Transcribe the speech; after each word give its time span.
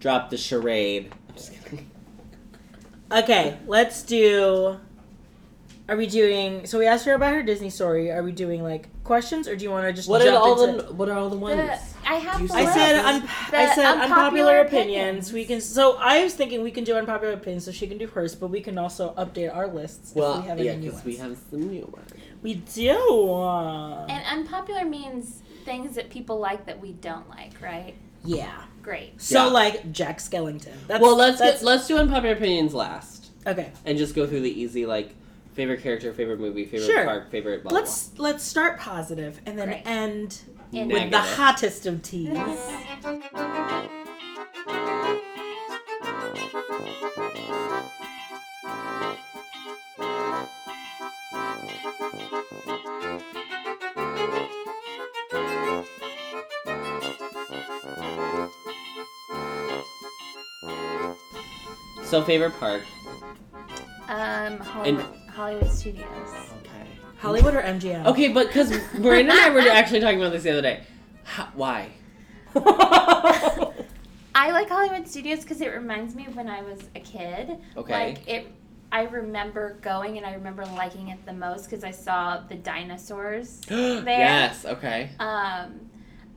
drop 0.00 0.30
the 0.30 0.36
charade. 0.36 1.12
I'm 1.28 1.34
just 1.34 1.52
kidding. 1.64 1.90
Okay, 3.12 3.58
let's 3.66 4.02
do. 4.02 4.78
Are 5.88 5.96
we 5.96 6.06
doing? 6.06 6.66
So 6.66 6.78
we 6.78 6.86
asked 6.86 7.04
her 7.06 7.14
about 7.14 7.34
her 7.34 7.42
Disney 7.42 7.70
story. 7.70 8.12
Are 8.12 8.22
we 8.22 8.30
doing 8.30 8.62
like 8.62 8.88
questions, 9.02 9.48
or 9.48 9.56
do 9.56 9.64
you 9.64 9.70
want 9.72 9.86
to 9.86 9.92
just 9.92 10.08
What 10.08 10.22
are 10.22 10.26
jump 10.26 10.44
all 10.44 10.62
into? 10.64 10.82
the 10.82 10.92
What 10.92 11.08
are 11.08 11.18
all 11.18 11.28
the 11.28 11.36
ones? 11.36 11.56
The, 11.56 12.08
I 12.08 12.14
have 12.14 12.50
I 12.52 12.64
said 12.72 13.04
un- 13.04 13.22
The 13.50 13.56
I 13.56 13.74
said 13.74 13.84
unpopular, 13.86 14.04
unpopular 14.04 14.58
opinions. 14.60 15.30
opinions. 15.30 15.32
We 15.32 15.44
can. 15.44 15.60
So 15.60 15.96
I 15.96 16.22
was 16.22 16.34
thinking 16.34 16.62
we 16.62 16.70
can 16.70 16.84
do 16.84 16.94
unpopular 16.94 17.32
opinions, 17.32 17.64
so 17.64 17.72
she 17.72 17.88
can 17.88 17.98
do 17.98 18.06
hers, 18.06 18.36
but 18.36 18.48
we 18.48 18.60
can 18.60 18.78
also 18.78 19.12
update 19.18 19.52
our 19.52 19.66
lists 19.66 20.12
well, 20.14 20.38
if 20.38 20.42
we 20.42 20.48
have 20.48 20.58
any 20.58 20.66
yeah, 20.68 20.74
new 20.76 20.80
because 20.92 20.94
ones. 20.94 21.04
we 21.06 21.16
have 21.16 21.36
some 21.50 21.60
new 21.68 21.90
ones. 21.92 22.12
We 22.42 22.54
do. 22.54 23.42
And 24.08 24.24
unpopular 24.38 24.84
means 24.84 25.42
things 25.64 25.96
that 25.96 26.08
people 26.10 26.38
like 26.38 26.66
that 26.66 26.80
we 26.80 26.92
don't 26.92 27.28
like, 27.28 27.60
right? 27.60 27.94
yeah. 28.24 28.62
Great. 28.82 29.20
So 29.20 29.46
Yeah. 29.46 29.50
like 29.52 29.92
Jack 29.92 30.18
Skellington. 30.18 30.74
That's, 30.86 31.02
well, 31.02 31.16
let's 31.16 31.38
that's 31.38 31.60
get, 31.60 31.66
let's 31.66 31.86
do 31.86 31.96
unpopular 31.98 32.34
opinions 32.34 32.72
last, 32.74 33.30
okay. 33.46 33.72
and 33.84 33.98
just 33.98 34.14
go 34.14 34.26
through 34.26 34.40
the 34.40 34.60
easy 34.60 34.86
like 34.86 35.14
favorite 35.54 35.82
character, 35.82 36.12
favorite 36.12 36.40
movie, 36.40 36.64
favorite 36.64 36.86
Sure. 36.86 37.04
park, 37.04 37.30
favorite. 37.30 37.62
Blah, 37.62 37.70
blah, 37.70 37.78
Let's 37.80 38.10
let's 38.18 38.44
start 38.44 38.78
positive 38.78 39.40
and 39.46 39.58
then 39.58 39.68
Great. 39.68 39.82
end 39.86 40.38
In 40.72 40.88
with 40.88 41.10
the 41.10 41.18
hottest 41.20 41.86
of 41.86 42.02
teas. 42.02 42.38
So 62.10 62.20
favorite 62.22 62.58
park. 62.58 62.82
Um, 64.08 64.58
Hollywood, 64.58 65.06
Hollywood 65.32 65.70
Studios. 65.70 66.08
Okay. 66.58 66.88
Hollywood 67.18 67.54
or 67.54 67.62
MGM? 67.62 68.04
Okay, 68.06 68.32
but 68.32 68.48
because 68.48 68.70
Brandon 68.94 69.30
and 69.30 69.30
I 69.30 69.50
were 69.50 69.60
actually 69.70 70.00
talking 70.00 70.18
about 70.18 70.32
this 70.32 70.42
the 70.42 70.50
other 70.50 70.60
day. 70.60 70.80
How, 71.22 71.48
why? 71.54 71.90
I 72.56 74.50
like 74.50 74.68
Hollywood 74.68 75.06
Studios 75.06 75.42
because 75.42 75.60
it 75.60 75.68
reminds 75.68 76.16
me 76.16 76.26
of 76.26 76.34
when 76.34 76.48
I 76.48 76.62
was 76.62 76.80
a 76.96 77.00
kid. 77.00 77.58
Okay. 77.76 77.92
Like 77.92 78.28
it, 78.28 78.48
I 78.90 79.02
remember 79.02 79.78
going 79.80 80.16
and 80.16 80.26
I 80.26 80.34
remember 80.34 80.64
liking 80.64 81.10
it 81.10 81.24
the 81.26 81.32
most 81.32 81.70
because 81.70 81.84
I 81.84 81.92
saw 81.92 82.40
the 82.40 82.56
dinosaurs 82.56 83.60
there. 83.68 84.02
Yes. 84.04 84.64
Okay. 84.64 85.10
Um, 85.20 85.78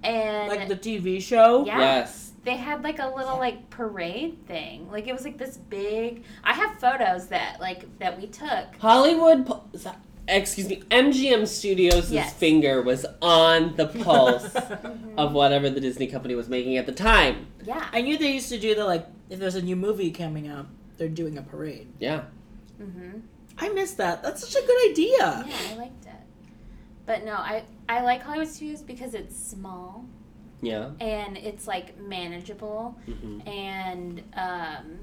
and 0.03 0.49
like 0.49 0.67
the 0.67 0.75
TV 0.75 1.19
show. 1.19 1.65
Yeah. 1.65 1.79
Yes. 1.79 2.32
They 2.43 2.57
had 2.57 2.83
like 2.83 2.99
a 2.99 3.07
little 3.15 3.37
like 3.37 3.69
parade 3.69 4.45
thing. 4.47 4.89
Like 4.91 5.07
it 5.07 5.13
was 5.13 5.23
like 5.23 5.37
this 5.37 5.57
big. 5.57 6.23
I 6.43 6.53
have 6.53 6.79
photos 6.79 7.27
that 7.27 7.59
like 7.61 7.99
that 7.99 8.19
we 8.19 8.27
took. 8.27 8.75
Hollywood. 8.79 9.45
pu- 9.45 9.61
is 9.73 9.83
that- 9.83 9.99
Excuse 10.25 10.69
me. 10.69 10.81
MGM 10.89 11.45
Studios' 11.45 12.09
Yes. 12.09 12.33
finger 12.33 12.81
was 12.81 13.05
on 13.21 13.75
the 13.75 13.87
pulse 14.03 14.47
Mhm. 14.53 15.15
of 15.17 15.33
whatever 15.33 15.69
the 15.69 15.81
Disney 15.81 16.07
company 16.07 16.33
was 16.33 16.47
making 16.47 16.77
at 16.77 16.85
the 16.85 16.93
time. 16.93 17.47
Yeah. 17.65 17.85
I 17.91 18.01
knew 18.01 18.17
they 18.17 18.31
used 18.31 18.47
to 18.49 18.57
do 18.59 18.73
the 18.73 18.85
like 18.85 19.05
if 19.29 19.39
there's 19.39 19.55
a 19.55 19.61
new 19.61 19.75
movie 19.75 20.11
coming 20.11 20.47
out, 20.47 20.67
they're 20.97 21.09
doing 21.09 21.37
a 21.37 21.41
parade. 21.41 21.87
Yeah. 21.99 22.23
hmm 22.77 23.19
I 23.57 23.69
missed 23.69 23.97
that. 23.97 24.23
That's 24.23 24.47
such 24.47 24.63
a 24.63 24.65
good 24.65 24.91
idea. 24.91 25.45
Yeah, 25.47 25.55
I 25.71 25.75
liked 25.75 26.05
it. 26.05 26.11
But 27.05 27.25
no, 27.25 27.33
I 27.33 27.63
I 27.89 28.01
like 28.01 28.21
Hollywood 28.23 28.47
Studios 28.47 28.81
because 28.81 29.13
it's 29.13 29.35
small 29.37 30.05
Yeah. 30.63 30.91
and 30.99 31.37
it's 31.37 31.67
like 31.67 31.97
manageable 31.99 32.97
hmm 33.05 33.39
and 33.47 34.21
um, 34.35 34.99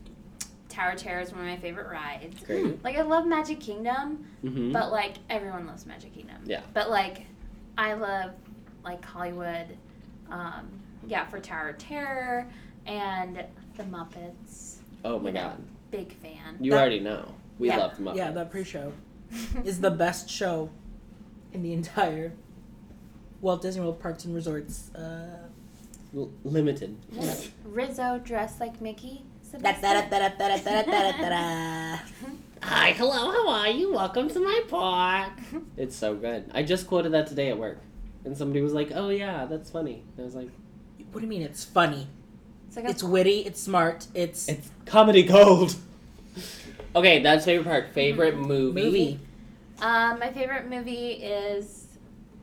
Tower 0.69 0.92
of 0.92 0.98
Terror 0.98 1.20
is 1.20 1.33
one 1.33 1.41
of 1.41 1.47
my 1.48 1.56
favorite 1.56 1.89
rides. 1.91 2.42
Great. 2.44 2.83
Like 2.84 2.97
I 2.97 3.03
love 3.03 3.27
Magic 3.27 3.58
Kingdom, 3.61 4.25
hmm 4.42 4.72
but 4.72 4.91
like 4.92 5.14
everyone 5.28 5.66
loves 5.66 5.84
Magic 5.86 6.14
Kingdom. 6.14 6.37
Yeah. 6.44 6.60
But 6.72 6.91
like 6.91 7.26
I 7.76 7.94
love 7.94 8.31
like 8.84 9.04
Hollywood, 9.04 9.66
um, 10.31 10.69
yeah, 11.06 11.26
for 11.26 11.41
Tower 11.41 11.70
of 11.70 11.78
Terror 11.78 12.47
and 12.87 13.44
the 13.76 13.82
Muppets. 13.84 14.76
oh 15.04 15.19
my 15.19 15.28
you 15.31 15.34
know, 15.34 15.41
God. 15.43 15.62
Big 15.91 16.12
fan. 16.15 16.56
You 16.60 16.70
That- 16.70 16.81
already 16.81 17.00
know. 17.00 17.34
We 17.59 17.66
Yeah. 17.69 17.78
love 17.78 17.97
the 17.97 18.03
Muppets. 18.04 18.16
Yeah, 18.16 18.31
that 18.31 18.50
pre-show 18.50 18.93
is 19.65 19.81
the 19.81 19.91
best 19.91 20.31
show 20.31 20.70
in 21.53 21.62
the 21.62 21.72
entire 21.72 22.32
Walt 23.41 23.60
Disney 23.62 23.82
World 23.82 23.99
Parks 24.00 24.25
and 24.25 24.34
Resorts. 24.34 24.94
Uh, 24.94 25.49
L- 26.16 26.31
limited. 26.44 26.97
Rizzo 27.65 28.21
dressed 28.22 28.60
like 28.60 28.81
Mickey. 28.81 29.22
Hi, 32.62 32.93
hello, 32.93 33.31
how 33.32 33.48
are 33.48 33.69
you? 33.69 33.93
Welcome 33.93 34.28
to 34.31 34.41
my 34.41 34.62
park. 34.69 35.32
It's 35.76 35.97
so 35.97 36.15
good. 36.15 36.50
I 36.53 36.62
just 36.62 36.87
quoted 36.87 37.12
that 37.12 37.26
today 37.26 37.49
at 37.49 37.59
work. 37.59 37.78
And 38.25 38.37
somebody 38.37 38.60
was 38.60 38.72
like, 38.72 38.91
oh 38.94 39.09
yeah, 39.09 39.47
that's 39.47 39.70
funny. 39.70 40.03
And 40.16 40.20
I 40.20 40.25
was 40.25 40.34
like, 40.34 40.50
What 41.12 41.20
do 41.20 41.26
you 41.26 41.31
mean? 41.31 41.43
It's 41.43 41.65
funny. 41.65 42.06
It's 42.69 42.76
like 42.76 42.84
a 42.87 42.91
It's 42.91 43.03
witty. 43.03 43.41
It's 43.41 43.60
smart. 43.60 44.06
It's 44.15 44.49
it's 44.49 44.70
comedy 44.87 45.22
gold. 45.22 45.75
okay, 46.97 47.22
that's 47.22 47.44
favorite 47.44 47.65
park. 47.65 47.93
Favorite 47.93 48.37
movie? 48.37 48.82
movie. 48.82 49.20
Um, 49.81 50.19
my 50.19 50.31
favorite 50.32 50.69
movie 50.69 51.12
is 51.12 51.87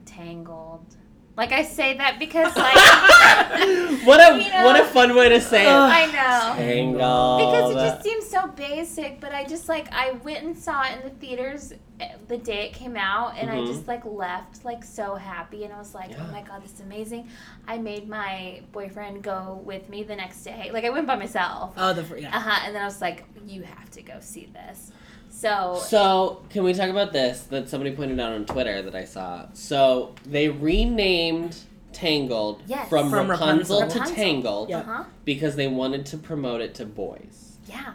Tangled. 0.06 0.97
Like 1.38 1.52
I 1.52 1.64
say 1.64 1.96
that 1.98 2.18
because 2.18 2.56
like 2.66 2.74
what 4.06 4.20
a 4.20 4.42
You 4.44 4.50
know- 4.52 4.66
what 4.66 4.80
a 4.82 4.86
fun 4.86 5.16
way 5.16 5.30
to 5.30 5.40
say 5.40 5.64
it. 5.66 5.68
Ugh. 5.70 5.92
I 5.94 6.06
know. 6.08 6.56
Tangled. 6.58 7.40
Because 7.40 7.72
it 7.72 7.76
just 7.76 8.04
seems 8.04 8.28
so 8.28 8.48
basic, 8.48 9.22
but 9.22 9.32
I 9.34 9.46
just 9.46 9.70
like 9.70 9.88
I 9.94 10.12
went 10.24 10.44
and 10.44 10.58
saw 10.58 10.84
it 10.84 10.98
in 10.98 11.04
the 11.04 11.16
theaters 11.16 11.74
eh, 12.00 12.10
the 12.28 12.38
day 12.38 12.66
it 12.68 12.74
came 12.74 12.96
out, 12.98 13.36
and 13.38 13.50
Mhm. 13.50 13.64
I 13.64 13.66
just 13.68 13.88
like 13.88 14.04
left 14.06 14.66
like 14.66 14.84
so 14.84 15.16
happy, 15.16 15.64
and 15.64 15.72
I 15.74 15.78
was 15.78 15.94
like, 15.94 16.10
Yeah. 16.12 16.26
oh 16.28 16.32
my 16.32 16.42
god, 16.42 16.64
this 16.64 16.74
is 16.74 16.82
amazing. 16.82 17.30
I 17.68 17.78
made 17.78 18.10
my 18.10 18.62
boyfriend 18.72 19.22
go 19.24 19.62
with 19.64 19.90
me 19.90 20.04
the 20.04 20.16
next 20.16 20.44
day. 20.44 20.72
Like 20.74 20.86
I 20.86 20.90
went 20.90 21.06
by 21.08 21.16
myself. 21.16 21.74
Oh, 21.78 21.94
the 21.94 22.20
yeah. 22.22 22.36
Uh 22.36 22.40
huh. 22.40 22.62
And 22.66 22.76
then 22.76 22.82
I 22.82 22.86
was 22.86 23.00
like, 23.02 23.26
you 23.46 23.62
have 23.64 23.90
to 23.92 24.02
go 24.02 24.16
see 24.22 24.50
this. 24.54 24.92
So 25.38 25.80
So, 25.86 26.42
can 26.50 26.64
we 26.64 26.74
talk 26.74 26.90
about 26.90 27.14
this 27.14 27.42
that 27.52 27.70
somebody 27.70 27.96
pointed 27.96 28.20
out 28.20 28.32
on 28.34 28.46
Twitter 28.46 28.82
that 28.82 28.96
I 28.96 29.06
saw? 29.06 29.46
So, 29.54 30.16
they 30.26 30.50
renamed 30.50 31.56
Tangled 31.94 32.64
Yes. 32.66 32.90
from, 32.90 33.12
From 33.12 33.30
Rapunzel, 33.30 33.82
Rapunzel. 33.82 34.06
to 34.08 34.16
Tangled 34.16 34.70
Yeah. 34.70 34.80
uh 34.80 34.84
huh. 34.84 35.04
because 35.26 35.56
they 35.56 35.68
wanted 35.68 36.08
to 36.08 36.18
promote 36.18 36.62
it 36.62 36.74
to 36.76 36.86
boys. 36.86 37.58
Yeah. 37.70 37.94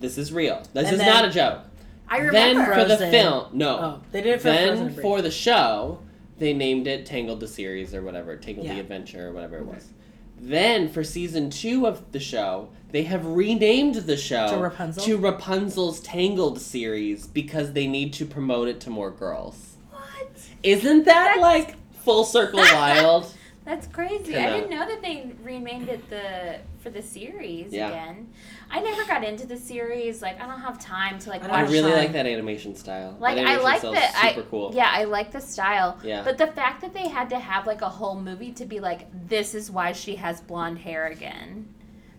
This 0.00 0.18
is 0.18 0.32
real. 0.32 0.62
This 0.72 0.86
And 0.86 0.94
is 0.94 0.98
then- 0.98 1.08
not 1.08 1.24
a 1.26 1.30
joke. 1.30 1.60
I 2.08 2.18
Then 2.28 2.56
remember. 2.56 2.74
for 2.74 2.80
the 2.88 2.96
Frozen. 2.96 3.10
film, 3.12 3.44
no. 3.52 3.68
Oh, 3.80 4.00
they 4.10 4.20
did 4.20 4.34
it 4.34 4.38
for 4.42 4.48
then 4.48 4.68
Frozen 4.68 4.86
Bridge. 4.94 5.02
for 5.02 5.22
the 5.22 5.30
show, 5.30 5.98
they 6.38 6.52
named 6.52 6.86
it 6.88 7.06
Tangled 7.06 7.38
the 7.38 7.46
series 7.48 7.94
or 7.94 8.02
whatever, 8.02 8.36
Tangled 8.36 8.66
the 8.68 8.74
Yeah. 8.74 8.80
Adventure 8.80 9.28
or 9.28 9.32
whatever 9.32 9.58
it 9.58 9.64
was. 9.66 9.86
Then 10.44 10.88
for 10.88 11.04
season 11.04 11.50
two 11.50 11.86
of 11.86 12.10
the 12.10 12.18
show, 12.18 12.68
they 12.90 13.04
have 13.04 13.24
renamed 13.24 13.94
the 13.94 14.16
show 14.16 14.48
To 14.48 14.56
Rapunzel? 14.56 15.04
to 15.04 15.16
Rapunzel's 15.16 16.00
Tangled 16.00 16.60
series 16.60 17.28
because 17.28 17.72
they 17.74 17.86
need 17.86 18.12
to 18.14 18.26
promote 18.26 18.66
it 18.66 18.80
to 18.80 18.90
more 18.90 19.12
girls. 19.12 19.76
what? 19.90 20.28
Isn't 20.64 21.04
that 21.04 21.36
That's- 21.36 21.40
like 21.40 21.76
full 22.02 22.24
circle 22.24 22.58
wild? 22.74 23.32
That's 23.64 23.86
crazy. 23.86 24.36
I 24.36 24.50
didn't 24.58 24.70
know 24.70 24.84
that 24.88 25.00
they 25.00 25.30
renamed 25.44 25.88
it 25.88 26.10
the 26.10 26.56
for 26.80 26.90
the 26.90 27.00
series 27.02 27.72
Yeah. 27.72 27.90
again. 27.90 28.28
I 28.74 28.80
never 28.80 29.04
got 29.04 29.22
into 29.22 29.46
the 29.46 29.56
series. 29.58 30.22
Like 30.22 30.40
I 30.42 30.46
don't 30.46 30.60
have 30.60 30.78
time 30.78 31.18
to 31.20 31.28
like 31.30 31.44
I 31.44 31.48
watch. 31.48 31.68
I 31.68 31.72
really 31.72 31.90
Shine. 31.90 31.98
like 31.98 32.12
that 32.14 32.26
animation 32.26 32.74
style. 32.74 33.16
Like 33.20 33.36
that 33.36 33.46
I 33.46 33.50
animation 33.56 33.64
like 33.64 33.78
style's 33.80 33.94
that. 33.96 34.20
I 34.24 34.34
super 34.34 34.48
cool. 34.48 34.72
yeah, 34.74 34.88
I 34.90 35.04
like 35.04 35.30
the 35.30 35.40
style. 35.40 35.98
Yeah. 36.02 36.22
But 36.24 36.38
the 36.38 36.46
fact 36.46 36.80
that 36.80 36.94
they 36.94 37.08
had 37.08 37.28
to 37.30 37.38
have 37.38 37.66
like 37.66 37.82
a 37.82 37.88
whole 37.88 38.18
movie 38.18 38.50
to 38.52 38.64
be 38.64 38.80
like, 38.80 39.06
this 39.28 39.54
is 39.54 39.70
why 39.70 39.92
she 39.92 40.16
has 40.16 40.40
blonde 40.40 40.78
hair 40.78 41.06
again, 41.08 41.68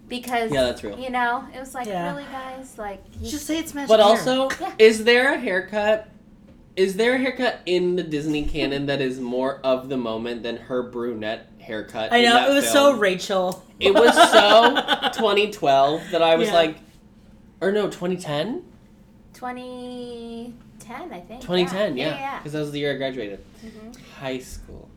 because 0.08 0.52
Yeah, 0.52 0.64
that's 0.66 0.84
real. 0.84 1.00
You 1.00 1.10
know, 1.10 1.44
it 1.56 1.60
was 1.60 1.74
like 1.74 1.88
Yeah. 1.88 2.12
really, 2.12 2.26
guys, 2.32 2.78
like 2.78 3.04
you, 3.20 3.32
Just 3.32 3.48
say 3.48 3.58
it's 3.58 3.74
magic. 3.74 3.90
But 3.90 4.00
hair. 4.00 4.10
also, 4.10 4.50
Yeah. 4.62 4.74
is 4.78 5.04
there 5.06 5.34
a 5.34 5.38
haircut? 5.40 6.08
Is 6.76 6.96
there 6.96 7.16
a 7.16 7.18
haircut 7.20 7.60
in 7.68 7.96
the 7.98 8.04
Disney 8.04 8.46
canon 8.46 8.88
that 8.88 9.00
is 9.02 9.20
more 9.20 9.60
of 9.64 9.90
the 9.90 9.98
moment 9.98 10.42
than 10.44 10.58
her 10.58 10.82
brunette 10.84 11.48
haircut? 11.64 12.12
I 12.12 12.18
in 12.18 12.26
know 12.26 12.34
that 12.36 12.50
it 12.52 12.54
was 12.54 12.64
film? 12.72 12.94
so 12.96 13.00
Rachel. 13.00 13.64
It 13.80 13.94
was 13.94 14.14
so 14.14 14.76
2012 15.20 16.12
that 16.12 16.22
I 16.22 16.36
was 16.36 16.48
Yeah. 16.50 16.54
like, 16.56 16.78
or 17.62 17.72
no, 17.72 17.88
2010? 17.90 18.64
2010, 19.34 21.14
I 21.14 21.20
think. 21.22 21.42
2010, 21.42 21.98
yeah, 21.98 22.06
yeah. 22.08 22.18
yeah. 22.20 22.38
Because 22.40 22.54
that 22.54 22.60
was 22.60 22.72
the 22.72 22.80
year 22.80 22.94
I 22.94 22.98
graduated. 22.98 23.44
yeah. 23.64 23.70
hmm 23.70 23.92
High 24.20 24.40
school. 24.40 24.90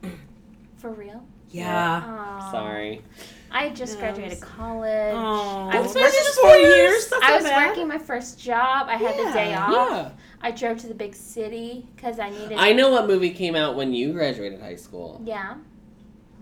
For 0.77 0.91
real. 0.91 1.23
Yeah. 1.51 2.03
Aw. 2.05 2.51
Sorry. 2.51 3.03
I 3.51 3.71
just 3.71 3.95
Yeah, 3.95 4.01
graduated 4.13 4.41
college. 4.41 5.15
Oh, 5.15 5.69
I 5.73 5.81
was 5.81 5.95
working 5.95 6.11
just 6.13 6.41
four 6.41 6.57
years. 6.57 7.07
That's 7.09 7.25
I 7.25 7.37
was 7.37 7.45
bad. 7.45 7.69
working 7.69 7.89
my 7.89 7.99
first 7.99 8.39
job. 8.39 8.89
I 8.89 8.97
had 8.97 9.17
the 9.17 9.33
day 9.33 9.55
off. 9.55 9.71
Yeah. 9.73 10.11
I 10.43 10.51
drove 10.51 10.79
to 10.79 10.87
the 10.89 10.95
big 10.95 11.15
city 11.15 11.87
because 11.95 12.19
I 12.19 12.31
needed. 12.31 12.53
I 12.59 12.73
know 12.73 12.91
what 12.91 13.07
movie 13.07 13.31
came 13.31 13.55
out 13.55 13.75
when 13.77 13.93
you 13.95 14.13
graduated 14.13 14.61
high 14.61 14.77
school. 14.77 15.21
Yeah. 15.25 15.55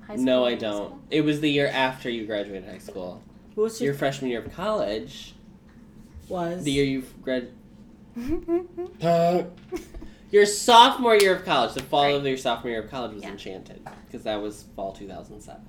High 0.06 0.16
No, 0.16 0.44
I 0.44 0.54
don't. 0.54 0.86
school. 0.88 1.00
It 1.10 1.22
was 1.22 1.40
the 1.40 1.50
year 1.50 1.66
after 1.68 2.10
you 2.10 2.26
graduated 2.26 2.68
high 2.68 2.78
school. 2.78 3.22
Who 3.54 3.62
was 3.62 3.80
your, 3.80 3.92
your 3.92 3.98
freshman 3.98 4.30
year 4.30 4.40
of 4.40 4.52
college, 4.52 5.34
was 6.28 6.64
the 6.64 6.72
year 6.72 6.84
you 6.84 7.04
grad. 7.22 7.50
Your 10.30 10.46
sophomore 10.46 11.14
year 11.16 11.36
of 11.36 11.44
college, 11.44 11.74
the 11.74 11.82
fall 11.82 12.04
Right. 12.04 12.14
of 12.16 12.26
your 12.26 12.36
sophomore 12.36 12.70
year 12.72 12.82
of 12.82 12.90
college 12.90 13.12
was 13.14 13.22
Yeah. 13.22 13.30
Enchanted 13.30 13.86
because 14.06 14.24
that 14.24 14.42
was 14.42 14.64
fall 14.74 14.92
2007. 14.92 15.60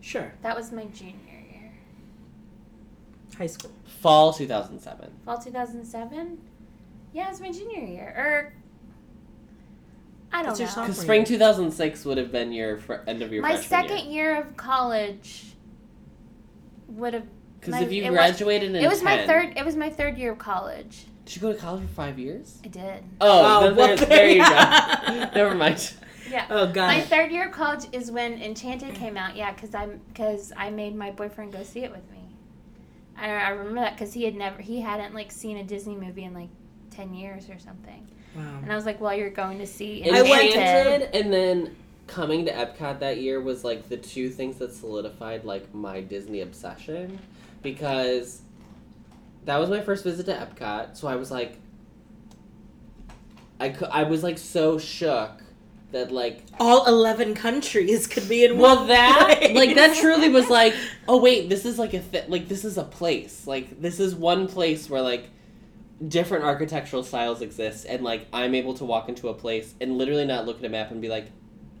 Sure. 0.00 0.32
that 0.42 0.56
was 0.56 0.72
my 0.72 0.84
junior 0.86 1.14
year. 1.52 1.72
High 3.38 3.46
school. 3.46 3.70
Fall 4.00 4.32
2007. 4.32 5.12
Fall 5.24 5.38
2007? 5.38 6.38
Yeah, 7.12 7.26
it 7.26 7.30
was 7.30 7.40
my 7.40 7.52
junior 7.52 7.84
year. 7.84 8.14
Or. 8.16 8.52
I 10.32 10.38
don't 10.42 10.48
What's 10.48 10.60
your 10.60 10.68
know. 10.68 10.72
sophomore 10.74 10.86
Because 10.88 11.02
spring 11.02 11.24
2006 11.24 12.04
would 12.06 12.18
have 12.18 12.32
been 12.32 12.52
your 12.52 12.78
fr- 12.78 12.94
end 13.06 13.22
of 13.22 13.32
your 13.32 13.42
my 13.42 13.50
freshman 13.56 13.68
second 13.88 14.10
year. 14.12 14.30
year. 14.32 14.40
of 14.40 14.56
college 14.56 15.44
would 16.88 17.14
have. 17.14 17.26
Because 17.60 17.80
if 17.82 17.92
you 17.92 18.02
it 18.04 18.10
was- 18.10 18.16
graduated 18.18 18.70
in 18.74 18.76
It 18.82 18.88
was 18.88 19.02
my 19.02 19.26
third. 19.26 19.52
It 19.56 19.64
was 19.64 19.76
my 19.76 19.90
third 19.90 20.18
year 20.18 20.32
of 20.32 20.38
college. 20.38 21.06
Did 21.24 21.36
you 21.36 21.42
go 21.42 21.52
to 21.52 21.58
college 21.58 21.82
for 21.82 21.94
five 21.94 22.18
years? 22.18 22.58
I 22.64 22.68
did. 22.68 23.04
Oh, 23.20 23.58
Oh, 23.60 23.62
then 23.64 23.76
well, 23.76 23.96
there, 23.96 24.06
there 24.06 24.28
you 24.30 24.38
go. 24.40 25.30
Never 25.34 25.54
mind. 25.54 25.92
Yeah. 26.28 26.46
Oh 26.50 26.66
god. 26.66 26.88
My 26.88 27.00
third 27.00 27.30
year 27.30 27.46
of 27.46 27.52
college 27.52 27.84
is 27.92 28.10
when 28.10 28.42
Enchanted 28.42 28.94
came 28.94 29.16
out. 29.16 29.36
Yeah, 29.36 29.52
because 29.52 29.74
I'm 29.74 30.00
because 30.08 30.52
I 30.56 30.70
made 30.70 30.96
my 30.96 31.10
boyfriend 31.10 31.52
go 31.52 31.62
see 31.62 31.84
it 31.84 31.90
with 31.92 32.10
me. 32.10 32.18
I, 33.16 33.28
I 33.28 33.48
remember 33.50 33.80
that 33.82 33.92
because 33.94 34.12
he 34.14 34.24
had 34.24 34.34
never 34.34 34.60
he 34.60 34.80
hadn't 34.80 35.14
like 35.14 35.30
seen 35.30 35.58
a 35.58 35.64
Disney 35.64 35.94
movie 35.94 36.24
in 36.24 36.34
like 36.34 36.48
ten 36.90 37.14
years 37.14 37.48
or 37.50 37.58
something. 37.58 38.08
Wow. 38.36 38.58
And 38.62 38.72
I 38.72 38.76
was 38.76 38.84
like, 38.86 39.00
"Well, 39.00 39.14
you're 39.14 39.30
going 39.30 39.58
to 39.58 39.66
see 39.66 40.02
I 40.10 40.22
went- 40.22 40.44
Enchanted 40.46 41.10
and 41.14 41.32
then 41.32 41.76
coming 42.06 42.44
to 42.46 42.52
Epcot 42.52 42.98
that 43.00 43.18
year 43.18 43.40
was 43.40 43.64
like 43.64 43.88
the 43.88 43.96
two 43.96 44.28
things 44.28 44.56
that 44.58 44.72
solidified 44.74 45.44
like 45.44 45.72
my 45.74 46.00
Disney 46.00 46.40
obsession 46.42 47.18
because 47.62 48.42
that 49.44 49.56
was 49.58 49.70
my 49.70 49.80
first 49.80 50.04
visit 50.04 50.26
to 50.26 50.32
Epcot. 50.34 50.96
So 50.96 51.08
I 51.08 51.16
was 51.16 51.30
like, 51.30 51.58
I 53.60 53.70
cou- 53.70 53.86
I 53.90 54.02
was 54.04 54.22
like 54.22 54.38
so 54.38 54.78
shook 54.78 55.30
that 55.92 56.10
like 56.10 56.42
All 56.58 56.86
eleven 56.86 57.34
countries 57.34 58.06
could 58.06 58.28
be 58.28 58.44
in 58.44 58.58
well 58.58 58.76
one. 58.78 58.88
that 58.88 59.36
place. 59.38 59.54
like 59.56 59.74
that 59.76 59.96
truly 59.96 60.28
was 60.30 60.48
like 60.48 60.74
oh 61.06 61.20
wait 61.20 61.48
this 61.48 61.64
is 61.66 61.78
like 61.78 61.92
a 61.94 62.00
th- 62.00 62.28
like 62.28 62.48
this 62.48 62.64
is 62.64 62.78
a 62.78 62.82
place 62.84 63.46
like 63.46 63.80
this 63.80 64.00
is 64.00 64.14
one 64.14 64.48
place 64.48 64.88
where 64.90 65.02
like 65.02 65.28
different 66.08 66.44
architectural 66.44 67.02
styles 67.02 67.42
exist 67.42 67.86
and 67.88 68.02
like 68.02 68.26
i'm 68.32 68.54
able 68.54 68.74
to 68.74 68.84
walk 68.84 69.08
into 69.08 69.28
a 69.28 69.34
place 69.34 69.74
and 69.80 69.98
literally 69.98 70.24
not 70.24 70.46
look 70.46 70.58
at 70.58 70.64
a 70.64 70.68
map 70.68 70.90
and 70.90 71.00
be 71.00 71.08
like 71.08 71.30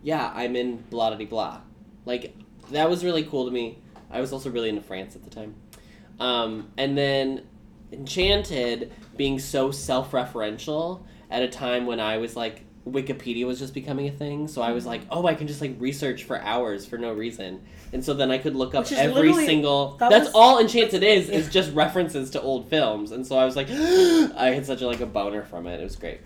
yeah 0.02 0.30
i'm 0.34 0.54
in 0.54 0.76
blah 0.90 1.14
blah 1.14 1.26
blah 1.26 1.60
like 2.04 2.34
that 2.70 2.88
was 2.88 3.04
really 3.04 3.24
cool 3.24 3.44
to 3.44 3.50
me. 3.50 3.78
I 4.10 4.20
was 4.20 4.32
also 4.32 4.50
really 4.50 4.68
into 4.68 4.82
france 4.82 5.16
at 5.16 5.24
the 5.24 5.30
time. 5.30 5.54
Um, 6.20 6.70
and 6.76 6.96
then 6.96 7.46
enchanted 7.90 8.92
being 9.16 9.38
so 9.38 9.70
self-referential 9.70 11.02
at 11.30 11.42
a 11.42 11.48
time 11.48 11.84
when 11.84 12.00
i 12.00 12.16
was 12.16 12.36
like 12.36 12.64
wikipedia 12.88 13.46
was 13.46 13.60
just 13.60 13.74
becoming 13.74 14.08
a 14.08 14.10
thing 14.10 14.48
so 14.48 14.60
i 14.60 14.72
was 14.72 14.84
like 14.84 15.02
oh 15.10 15.26
i 15.26 15.34
can 15.34 15.46
just 15.46 15.60
like 15.60 15.74
research 15.78 16.24
for 16.24 16.40
hours 16.40 16.84
for 16.84 16.98
no 16.98 17.12
reason. 17.12 17.60
And 17.92 18.02
so 18.04 18.14
then 18.14 18.30
i 18.30 18.38
could 18.38 18.56
look 18.56 18.74
up 18.74 18.90
every 18.90 19.32
single 19.34 19.96
that 19.98 20.10
that's 20.10 20.26
was- 20.26 20.34
all 20.34 20.58
enchanted 20.58 21.02
is 21.02 21.28
is 21.38 21.48
just 21.48 21.72
references 21.74 22.30
to 22.30 22.40
old 22.40 22.68
films. 22.68 23.12
And 23.12 23.26
so 23.26 23.36
i 23.38 23.44
was 23.44 23.54
like 23.54 23.70
i 23.70 24.52
had 24.54 24.66
such 24.66 24.82
a 24.82 24.86
like 24.86 25.00
a 25.00 25.06
boner 25.06 25.42
from 25.42 25.66
it. 25.66 25.78
It 25.80 25.84
was 25.84 25.96
great. 25.96 26.20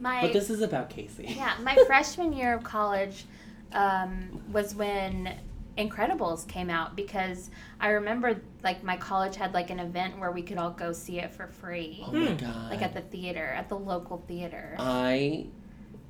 My 0.00 0.20
but 0.20 0.32
this 0.32 0.48
is 0.50 0.60
about 0.62 0.90
casey. 0.90 1.34
Yeah 1.36 1.54
my 1.62 1.74
freshman 1.86 2.32
year 2.32 2.54
of 2.54 2.62
college 2.62 3.24
um, 3.72 4.42
was 4.52 4.74
when 4.74 5.34
Incredibles 5.78 6.46
came 6.48 6.68
out 6.70 6.96
because 6.96 7.50
I 7.80 7.90
remember 7.90 8.40
like 8.64 8.82
my 8.82 8.96
college 8.96 9.36
had 9.36 9.54
like 9.54 9.70
an 9.70 9.78
event 9.78 10.18
where 10.18 10.32
we 10.32 10.42
could 10.42 10.58
all 10.58 10.70
go 10.72 10.92
see 10.92 11.20
it 11.20 11.32
for 11.32 11.46
free, 11.46 12.02
oh 12.06 12.12
my 12.12 12.26
Hmm. 12.26 12.36
god 12.36 12.70
like 12.72 12.82
at 12.82 12.94
the 12.94 13.00
theater, 13.00 13.44
at 13.46 13.68
the 13.68 13.78
local 13.78 14.18
theater. 14.26 14.74
I, 14.78 15.46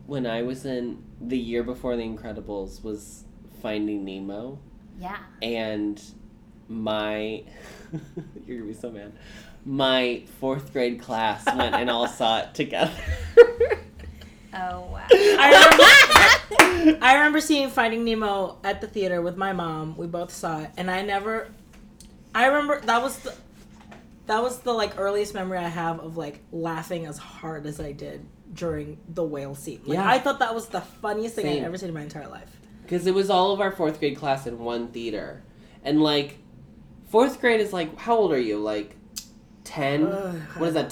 when 0.06 0.26
I 0.26 0.42
was 0.42 0.64
in 0.64 1.02
the 1.20 1.36
year 1.38 1.62
before 1.62 1.96
The 1.96 2.02
Incredibles, 2.02 2.82
was 2.82 3.24
Finding 3.60 4.04
Nemo, 4.06 4.58
yeah. 4.98 5.18
and 5.42 6.00
my, 6.68 7.42
you're 8.46 8.60
gonna 8.60 8.72
be 8.72 8.74
so 8.74 8.90
mad. 8.90 9.12
My 9.66 10.22
fourth 10.40 10.72
grade 10.72 10.98
class 11.00 11.44
went 11.44 11.74
and 11.74 11.90
all 11.90 12.06
saw 12.08 12.38
it 12.40 12.54
together. 12.54 12.92
Oh 14.54 14.80
wow. 14.90 15.04
I 15.10 16.48
remember, 16.80 16.98
I 17.04 17.14
remember 17.14 17.40
seeing 17.40 17.68
Finding 17.70 18.04
Nemo 18.04 18.58
at 18.64 18.80
the 18.80 18.86
theater 18.86 19.20
with 19.20 19.36
my 19.36 19.52
mom. 19.52 19.96
We 19.96 20.06
both 20.06 20.32
saw 20.32 20.62
it, 20.62 20.70
and 20.76 20.90
I 20.90 21.02
never. 21.02 21.50
I 22.34 22.46
remember 22.46 22.80
that 22.82 23.02
was 23.02 23.18
the, 23.18 23.34
that 24.26 24.42
was 24.42 24.60
the 24.60 24.72
like 24.72 24.98
earliest 24.98 25.34
memory 25.34 25.58
I 25.58 25.68
have 25.68 26.00
of 26.00 26.16
like 26.16 26.40
laughing 26.52 27.06
as 27.06 27.18
hard 27.18 27.66
as 27.66 27.80
I 27.80 27.92
did 27.92 28.24
during 28.52 28.98
the 29.08 29.24
whale 29.24 29.54
scene. 29.54 29.80
Like, 29.84 29.96
Yeah. 29.98 30.08
I 30.08 30.18
thought 30.18 30.38
that 30.38 30.54
was 30.54 30.68
the 30.68 30.80
funniest 30.80 31.34
thing 31.34 31.46
I'd 31.46 31.64
ever 31.64 31.76
seen 31.78 31.88
in 31.88 31.94
my 31.94 32.02
entire 32.02 32.28
life. 32.28 32.50
Because 32.82 33.06
it 33.06 33.14
was 33.14 33.28
all 33.30 33.52
of 33.52 33.60
our 33.60 33.70
fourth 33.70 33.98
grade 33.98 34.16
class 34.16 34.46
in 34.46 34.58
one 34.58 34.88
theater. 34.88 35.42
And 35.84 36.02
like, 36.02 36.38
fourth 37.08 37.40
grade 37.40 37.60
is 37.60 37.72
like, 37.72 37.98
how 37.98 38.16
old 38.16 38.32
are 38.32 38.38
you? 38.40 38.58
Like, 38.58 38.96
10? 39.64 40.06
Ugh. 40.06 40.34
What 40.56 40.68
is 40.68 40.74
that, 40.74 40.88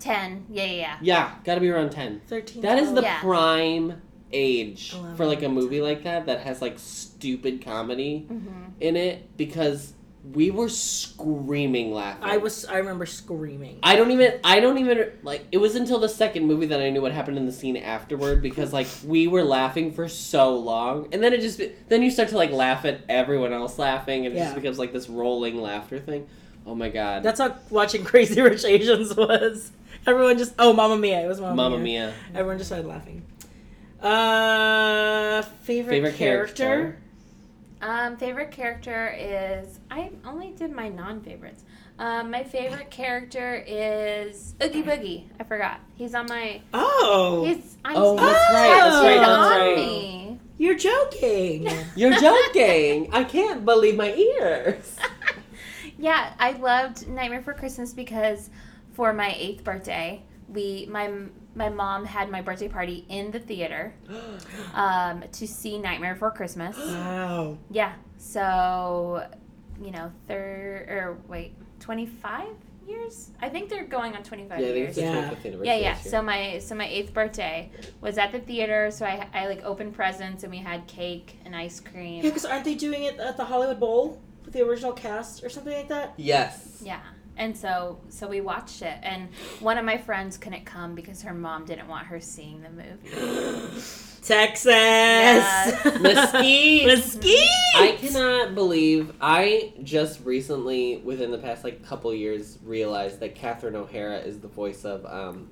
10? 0.00 0.46
Yeah, 0.50 0.64
yeah, 0.64 0.72
yeah. 0.72 0.96
Yeah, 1.02 1.34
gotta 1.44 1.60
be 1.60 1.68
around 1.70 1.90
10. 1.90 2.22
Thirteen. 2.26 2.62
That 2.62 2.78
is 2.78 2.92
the 2.92 3.02
Yeah. 3.02 3.20
prime 3.20 4.00
age 4.32 4.92
Eleven. 4.94 5.16
for 5.16 5.26
like 5.26 5.42
a 5.42 5.48
movie 5.48 5.80
like 5.80 6.04
that 6.04 6.26
that 6.26 6.40
has 6.40 6.62
like 6.62 6.78
stupid 6.78 7.64
comedy 7.64 8.26
Mm-hmm. 8.30 8.64
in 8.80 8.96
it 8.96 9.36
because 9.36 9.94
we 10.34 10.50
were 10.50 10.68
screaming 10.68 11.92
laughing. 11.92 12.22
I 12.24 12.36
was. 12.36 12.66
I 12.66 12.76
remember 12.76 13.06
screaming. 13.06 13.78
I 13.82 13.96
don't 13.96 14.10
even. 14.10 14.38
I 14.44 14.60
don't 14.60 14.76
even 14.78 15.12
like. 15.22 15.46
It 15.50 15.56
was 15.56 15.76
until 15.76 15.98
the 15.98 16.10
second 16.10 16.46
movie 16.46 16.66
that 16.66 16.80
I 16.80 16.90
knew 16.90 17.00
what 17.00 17.12
happened 17.12 17.38
in 17.38 17.46
the 17.46 17.52
scene 17.52 17.76
afterward 17.76 18.42
because 18.42 18.72
like 18.72 18.86
we 19.06 19.26
were 19.28 19.42
laughing 19.42 19.92
for 19.92 20.08
so 20.08 20.54
long, 20.56 21.08
and 21.12 21.22
then 21.22 21.32
it 21.32 21.40
just 21.40 21.60
then 21.88 22.02
you 22.02 22.10
start 22.10 22.28
to 22.30 22.36
like 22.36 22.50
laugh 22.50 22.84
at 22.84 23.00
everyone 23.08 23.52
else 23.54 23.78
laughing, 23.78 24.26
and 24.26 24.34
it 24.34 24.38
Yeah. 24.38 24.44
just 24.44 24.56
becomes 24.56 24.78
like 24.78 24.92
this 24.92 25.08
rolling 25.08 25.60
laughter 25.60 25.98
thing. 25.98 26.26
Oh 26.66 26.74
my 26.74 26.90
god, 26.90 27.22
That's 27.22 27.40
how 27.40 27.56
watching 27.70 28.04
Crazy 28.04 28.40
Rich 28.42 28.64
Asians 28.66 29.16
was. 29.16 29.72
Everyone 30.06 30.38
just. 30.38 30.54
Oh, 30.58 30.72
Mamma 30.72 30.96
Mia! 30.96 31.20
It 31.24 31.28
was 31.28 31.40
Mamma, 31.40 31.54
Mamma 31.54 31.78
Mia. 31.78 32.06
Mia. 32.08 32.14
Everyone 32.34 32.58
just 32.58 32.68
started 32.68 32.86
laughing. 32.86 33.22
Uh, 34.00 35.42
favorite, 35.62 35.92
Favorite 35.94 36.14
character? 36.16 36.54
character? 36.64 36.98
Um, 37.82 38.16
favorite 38.16 38.50
character 38.50 39.14
is 39.16 39.78
I 39.90 40.10
only 40.24 40.50
did 40.52 40.70
my 40.72 40.88
non-favorites. 40.88 41.64
Um, 41.98 42.30
my 42.30 42.42
favorite 42.44 42.90
character 42.90 43.62
is 43.66 44.54
Oogie 44.62 44.82
Boogie. 44.82 45.24
I 45.38 45.44
forgot. 45.44 45.80
He's 45.96 46.14
on 46.14 46.26
my. 46.28 46.60
Oh, 46.72 47.44
He's. 47.46 47.76
I'm 47.84 47.96
Oh, 47.96 48.16
he's 48.16 48.20
that's 48.26 48.52
right, 48.52 48.78
that's 48.80 49.04
right, 49.04 49.16
that's 49.16 49.28
on 49.28 49.50
right. 49.60 49.76
me. 49.76 50.38
you're 50.58 50.76
joking. 50.76 51.68
You're 51.96 52.18
joking. 52.18 53.08
I 53.12 53.24
can't 53.24 53.64
believe 53.64 53.96
my 53.96 54.14
ears. 54.14 54.96
Yeah, 55.98 56.32
I 56.38 56.52
loved 56.52 57.06
Nightmare 57.08 57.42
for 57.42 57.52
Christmas 57.52 57.92
because 57.92 58.48
for 58.92 59.12
my 59.12 59.34
eighth 59.36 59.64
birthday, 59.64 60.22
we 60.48 60.86
my 60.90 61.10
my 61.54 61.68
mom 61.68 62.04
had 62.04 62.30
my 62.30 62.42
birthday 62.42 62.68
party 62.68 63.06
in 63.08 63.30
the 63.30 63.38
theater 63.38 63.94
um, 64.74 65.24
to 65.32 65.46
see 65.46 65.78
Nightmare 65.78 66.14
Before 66.14 66.30
Christmas. 66.30 66.76
wow. 66.78 67.58
Yeah, 67.70 67.94
so 68.18 69.26
you 69.82 69.90
know, 69.90 70.12
third 70.28 70.88
or 70.88 71.18
wait, 71.28 71.54
twenty 71.78 72.06
five 72.06 72.54
years? 72.86 73.30
I 73.40 73.48
think 73.48 73.68
they're 73.68 73.84
going 73.84 74.14
on 74.14 74.22
twenty 74.22 74.46
five 74.46 74.60
yeah, 74.60 74.66
years. 74.68 74.98
it's 74.98 75.42
the 75.42 75.50
Yeah. 75.50 75.62
Yeah, 75.62 75.76
yeah. 75.76 75.94
So 75.96 76.22
my 76.22 76.58
so 76.58 76.74
my 76.74 76.86
eighth 76.86 77.14
birthday 77.14 77.70
was 78.00 78.18
at 78.18 78.32
the 78.32 78.40
theater. 78.40 78.90
So 78.90 79.06
I 79.06 79.28
I 79.32 79.46
like 79.46 79.64
opened 79.64 79.94
presents 79.94 80.42
and 80.42 80.50
we 80.50 80.58
had 80.58 80.86
cake 80.86 81.38
and 81.44 81.54
ice 81.54 81.80
cream. 81.80 82.16
Yeah, 82.16 82.30
because 82.30 82.44
aren't 82.44 82.64
they 82.64 82.74
doing 82.74 83.04
it 83.04 83.18
at 83.18 83.36
the 83.36 83.44
Hollywood 83.44 83.80
Bowl 83.80 84.20
with 84.44 84.54
the 84.54 84.62
original 84.62 84.92
cast 84.92 85.44
or 85.44 85.48
something 85.48 85.72
like 85.72 85.88
that? 85.88 86.14
yes. 86.16 86.82
Yeah. 86.84 87.00
And 87.40 87.56
so 87.56 87.98
so 88.10 88.28
we 88.28 88.40
watched 88.42 88.82
it 88.82 88.98
and 89.02 89.28
one 89.60 89.78
of 89.78 89.84
my 89.86 89.96
friends 89.96 90.36
couldn't 90.36 90.66
come 90.66 90.94
because 90.94 91.22
her 91.22 91.32
mom 91.32 91.64
didn't 91.64 91.88
want 91.88 92.06
her 92.08 92.20
seeing 92.20 92.62
the 92.62 92.68
movie. 92.68 93.80
Texas. 94.22 94.66
Yes. 94.66 95.84
Mesquite. 96.02 96.86
Mesquite. 96.86 97.48
I 97.76 97.96
cannot 97.98 98.54
believe 98.54 99.14
I 99.22 99.72
just 99.82 100.22
recently, 100.26 100.98
within 100.98 101.30
the 101.30 101.38
past 101.38 101.64
like 101.64 101.82
couple 101.82 102.12
years, 102.14 102.58
realized 102.62 103.20
that 103.20 103.34
Catherine 103.34 103.74
O'Hara 103.74 104.18
is 104.18 104.38
the 104.40 104.48
voice 104.48 104.84
of 104.84 105.06
um 105.06 105.48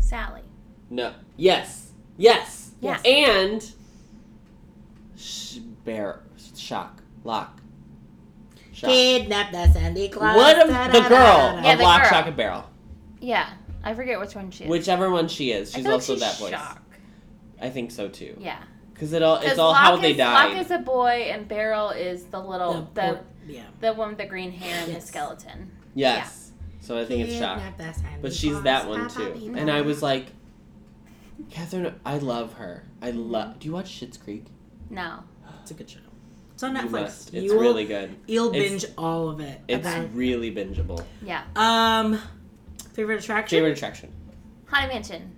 Sally. 0.00 0.42
no 0.90 1.14
yes 1.36 1.92
yes 2.18 2.72
Yeah. 2.80 3.00
and 3.04 3.64
sh- 5.16 5.58
bear 5.84 6.20
shock 6.56 7.00
lock 7.22 7.60
shock. 8.74 8.90
Kidnap 8.90 9.52
the 9.52 9.72
Sandy 9.72 10.08
Claus. 10.08 10.36
What 10.36 10.58
of 10.60 10.68
the 10.68 11.00
girl 11.08 11.10
Yeah, 11.62 11.72
of 11.72 11.78
the 11.78 11.84
Lock, 11.84 12.02
girl. 12.02 12.10
Shock, 12.10 12.26
and 12.26 12.36
Barrel? 12.36 12.70
Yeah. 13.20 13.48
I 13.82 13.94
forget 13.94 14.18
which 14.18 14.34
one 14.34 14.50
she 14.50 14.64
is. 14.64 14.70
Whichever 14.70 15.10
one 15.10 15.28
she 15.28 15.52
is, 15.52 15.74
I 15.74 15.76
she's 15.78 15.82
feel 15.84 15.92
like 15.92 15.92
also 15.94 16.12
she's 16.14 16.20
that 16.22 16.38
voice. 16.38 16.50
Shock. 16.50 16.82
I 17.60 17.70
think 17.70 17.90
so 17.90 18.08
too. 18.08 18.36
Yeah. 18.40 18.62
Because 18.92 19.12
it 19.12 19.22
all 19.22 19.36
it's 19.36 19.58
all 19.58 19.72
Lock 19.72 19.80
how 19.82 19.96
they 19.96 20.12
is, 20.12 20.18
Lock 20.18 20.52
died. 20.52 20.58
is 20.60 20.70
a 20.70 20.78
boy, 20.78 21.28
and 21.32 21.46
Barrel 21.48 21.90
is 21.90 22.24
the 22.26 22.40
little 22.40 22.90
the 22.94 23.00
poor- 23.02 23.20
yeah. 23.46 23.62
the 23.80 23.92
one 23.92 24.10
with 24.10 24.18
the 24.18 24.26
green 24.26 24.52
hair 24.52 24.84
and 24.86 24.94
the 24.94 25.00
skeleton. 25.00 25.70
yes. 25.94 26.52
So 26.80 26.98
I 26.98 27.06
think 27.06 27.26
it's 27.28 27.38
shock. 27.38 27.62
But 28.20 28.34
she's 28.34 28.60
that 28.62 28.86
one 28.86 29.08
too. 29.08 29.54
And 29.56 29.70
I 29.70 29.80
was 29.80 30.02
like, 30.02 30.26
Catherine, 31.50 31.94
I 32.04 32.18
love 32.18 32.52
her. 32.54 32.84
I 33.00 33.10
love. 33.10 33.48
Mm-hmm. 33.50 33.58
Do 33.58 33.66
you 33.68 33.72
watch 33.72 34.00
Schitt's 34.00 34.18
Creek? 34.18 34.44
No. 34.90 35.20
It's 35.62 35.70
a 35.70 35.74
good 35.74 35.88
show. 35.88 36.00
It's 36.64 36.78
on 36.78 36.84
You 36.84 36.90
Netflix. 36.90 36.90
must. 37.02 37.34
It's 37.34 37.44
You'll- 37.44 37.60
really 37.60 37.84
good. 37.84 38.16
You'll 38.26 38.54
it's- 38.54 38.70
binge 38.82 38.86
all 38.96 39.28
of 39.28 39.40
it. 39.40 39.60
It's 39.68 39.86
Okay. 39.86 40.06
really 40.14 40.54
bingeable. 40.54 41.04
Yeah. 41.22 41.42
Um, 41.56 42.18
favorite 42.92 43.22
attraction? 43.22 43.56
Favorite 43.58 43.72
attraction? 43.76 44.12
Haunted 44.66 44.90
Mansion. 44.92 45.30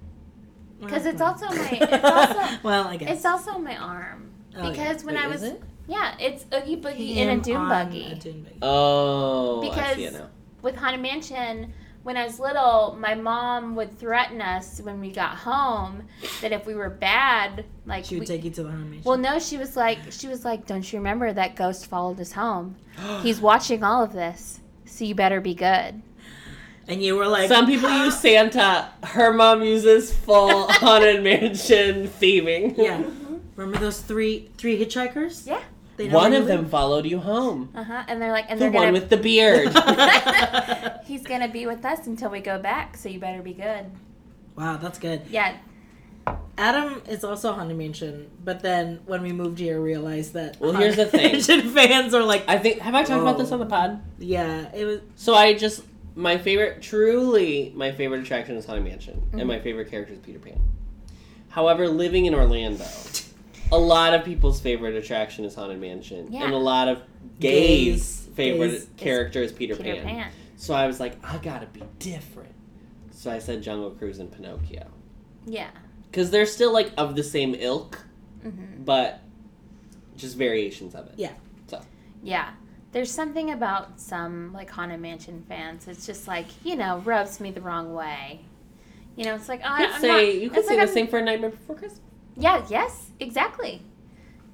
Because 0.80 1.06
it's 1.06 1.21
also 1.21 1.47
my 1.47 1.68
it's 1.80 2.04
also 2.04 2.59
well, 2.62 2.87
I 2.88 2.97
guess 2.97 3.11
it's 3.16 3.25
also 3.25 3.59
my 3.59 3.76
arm. 3.76 4.30
Oh, 4.56 4.62
yeah. 4.64 4.71
Because 4.71 5.04
when 5.04 5.14
Wait, 5.14 5.25
I 5.25 5.26
is 5.28 5.33
was 5.40 5.42
it? 5.52 5.62
yeah, 5.88 6.14
it's 6.21 6.45
Oogie 6.54 6.76
Boogie 6.76 7.16
in 7.16 7.28
a 7.30 7.42
Doom 7.42 7.56
on 7.62 7.68
buggy. 7.68 8.12
a 8.12 8.14
dune 8.14 8.42
buggy. 8.42 8.56
Oh, 8.62 9.62
I 9.62 9.68
Because- 9.68 9.97
see 9.97 10.04
it 10.04 10.12
now. 10.12 10.28
with 10.62 10.76
Haunted 10.76 11.00
Mansion, 11.00 11.73
when 12.06 12.16
I 12.16 12.25
was 12.25 12.38
little, 12.38 12.96
my 13.00 13.16
mom 13.16 13.75
would 13.75 13.98
threaten 13.98 14.40
us 14.40 14.80
when 14.80 15.00
we 15.00 15.10
got 15.10 15.34
home 15.38 16.04
that 16.40 16.52
if 16.52 16.64
we 16.64 16.76
were 16.76 16.88
bad, 16.88 17.64
like 17.84 18.04
she 18.04 18.14
would 18.14 18.20
we, 18.20 18.26
take 18.26 18.44
you 18.44 18.50
to 18.52 18.62
the 18.62 18.68
haunted 18.68 18.86
mansion. 18.86 19.02
well, 19.04 19.18
no, 19.18 19.40
she 19.40 19.56
was 19.56 19.76
like, 19.76 19.98
she 20.10 20.28
was 20.28 20.44
like, 20.44 20.66
don't 20.66 20.92
you 20.92 21.00
remember 21.00 21.32
that 21.32 21.56
ghost 21.56 21.86
followed 21.86 22.20
us 22.20 22.30
home? 22.30 22.76
He's 23.22 23.40
watching 23.40 23.82
all 23.82 24.04
of 24.04 24.12
this, 24.12 24.60
so 24.84 25.04
you 25.04 25.16
better 25.16 25.40
be 25.40 25.52
good. 25.52 26.00
and 26.86 27.02
you 27.02 27.16
were 27.16 27.26
like, 27.26 27.48
Some 27.48 27.66
people 27.66 27.90
use 27.90 28.16
Santa. 28.20 28.88
Her 29.02 29.32
mom 29.32 29.64
uses 29.64 30.14
full 30.16 30.68
haunted 30.70 31.25
mansion 31.25 32.06
theming. 32.06 32.76
yeah. 32.78 32.98
Mm-hmm. 32.98 33.36
Remember 33.56 33.80
those 33.80 34.00
three 34.00 34.48
three 34.58 34.78
hitchhikers? 34.78 35.44
Yeah. 35.44 35.60
They 35.97 36.09
One 36.09 36.33
never 36.33 36.43
of 36.43 36.49
them 36.49 36.67
followed 36.69 37.07
you 37.07 37.19
home. 37.19 37.71
Uh 37.75 37.83
huh. 37.85 38.05
And 38.09 38.21
they're 38.21 38.33
like, 38.33 38.47
and 38.50 38.61
The 38.61 38.65
they're 38.65 38.73
one 38.73 38.87
gonna. 38.88 38.93
with 39.00 39.09
the 39.09 39.17
beard. 39.17 39.69
He's 41.07 41.23
gonna 41.23 41.49
be 41.49 41.67
with 41.67 41.85
us 41.85 42.07
until 42.07 42.31
we 42.31 42.41
go 42.41 42.59
back, 42.59 42.97
so 42.97 43.09
you 43.09 43.19
better 43.19 43.43
be 43.43 43.55
good. 43.55 43.87
wow, 44.57 44.76
that's 44.76 44.99
good. 44.99 45.23
Yeah, 45.31 45.57
Adam 46.59 47.03
is 47.09 47.23
also 47.25 47.53
haunted 47.53 47.76
mansion, 47.79 48.31
but 48.45 48.61
then 48.61 49.00
when 49.07 49.23
we 49.23 49.33
moved 49.33 49.59
here, 49.59 49.81
realized 49.81 50.33
that 50.35 50.59
Well, 50.61 50.73
here's 50.73 50.97
the 50.97 51.07
thing. 51.07 51.33
Mansion 51.33 51.71
fans 51.75 52.15
are 52.15 52.23
like, 52.23 52.45
I 52.49 52.59
think. 52.59 52.81
Have 52.81 52.95
I 52.95 53.03
talked 53.05 53.23
about 53.23 53.38
this 53.38 53.53
on 53.53 53.59
the 53.61 53.67
pod? 53.67 54.00
yeah, 54.19 54.71
it 54.75 54.85
was. 54.85 55.00
So 55.17 55.35
I 55.35 55.55
just 55.55 55.83
my 56.15 56.38
favorite, 56.38 56.83
truly 56.83 57.73
my 57.76 57.93
favorite 57.93 58.21
attraction 58.23 58.57
is 58.57 58.67
Haunted 58.67 58.85
Mansion, 58.85 59.17
Mm-hmm. 59.21 59.38
and 59.38 59.49
my 59.49 59.61
favorite 59.61 59.91
character 59.91 60.15
is 60.15 60.19
Peter 60.21 60.38
Pan. 60.38 60.61
However, 61.49 61.88
living 61.88 62.26
in 62.26 62.35
Orlando, 62.35 62.85
a 63.73 63.78
lot 63.78 64.14
of 64.14 64.25
people's 64.25 64.61
favorite 64.61 64.94
attraction 64.94 65.44
is 65.44 65.54
Haunted 65.54 65.80
Mansion, 65.80 66.32
Yeah. 66.32 66.44
and 66.44 66.52
a 66.54 66.58
lot 66.58 66.88
of 66.88 67.02
gays', 67.40 67.92
Gays- 68.26 68.28
favorite 68.35 68.70
gays- 68.70 68.88
character 68.96 69.42
is 69.42 69.52
Peter, 69.52 69.75
Peter 69.76 69.96
Pan. 70.02 70.04
Pan. 70.04 70.30
So 70.56 70.75
I 70.75 70.87
was 70.87 71.00
like, 71.00 71.16
I 71.25 71.38
gotta 71.38 71.66
be 71.66 71.82
different. 71.99 72.54
So 73.11 73.30
I 73.30 73.38
said 73.38 73.62
Jungle 73.62 73.90
Cruise 73.90 74.18
and 74.18 74.30
Pinocchio 74.30 74.87
Yeah. 75.46 75.70
because 76.11 76.30
they're 76.30 76.46
still 76.46 76.73
like 76.73 76.92
of 76.96 77.16
the 77.16 77.23
same 77.23 77.54
ilk, 77.54 77.99
hmm 78.42 78.50
but 78.85 79.20
just 80.16 80.37
variations 80.37 80.94
of 80.94 81.06
it. 81.08 81.14
Yeah. 81.16 81.32
So. 81.66 81.80
Yeah. 82.23 82.50
There's 82.92 83.11
something 83.11 83.50
about 83.50 84.00
some 84.00 84.52
like 84.54 84.70
Haunted 84.70 85.00
Mansion 85.00 85.44
fans. 85.49 85.88
It's 85.88 86.06
just 86.06 86.26
like 86.28 86.46
you 86.64 86.76
know 86.76 86.99
rubs 87.04 87.40
me 87.40 87.50
the 87.50 87.61
wrong 87.61 87.92
way. 87.92 88.40
You 89.16 89.25
know, 89.25 89.35
it's 89.35 89.49
like 89.49 89.61
oh, 89.64 89.76
You 89.78 89.87
could 89.87 89.94
I'm 89.96 90.00
say 90.00 90.08
not, 90.08 90.35
you 90.42 90.50
could 90.50 90.64
say 90.64 90.76
like 90.76 90.76
the 90.76 90.82
I'm- 90.87 90.94
same 90.94 91.08
for 91.08 91.20
Nightmare 91.20 91.50
Before 91.50 91.76
Christmas. 91.76 92.00
Yeah. 92.37 92.64
Yes. 92.69 93.11
Exactly. 93.21 93.83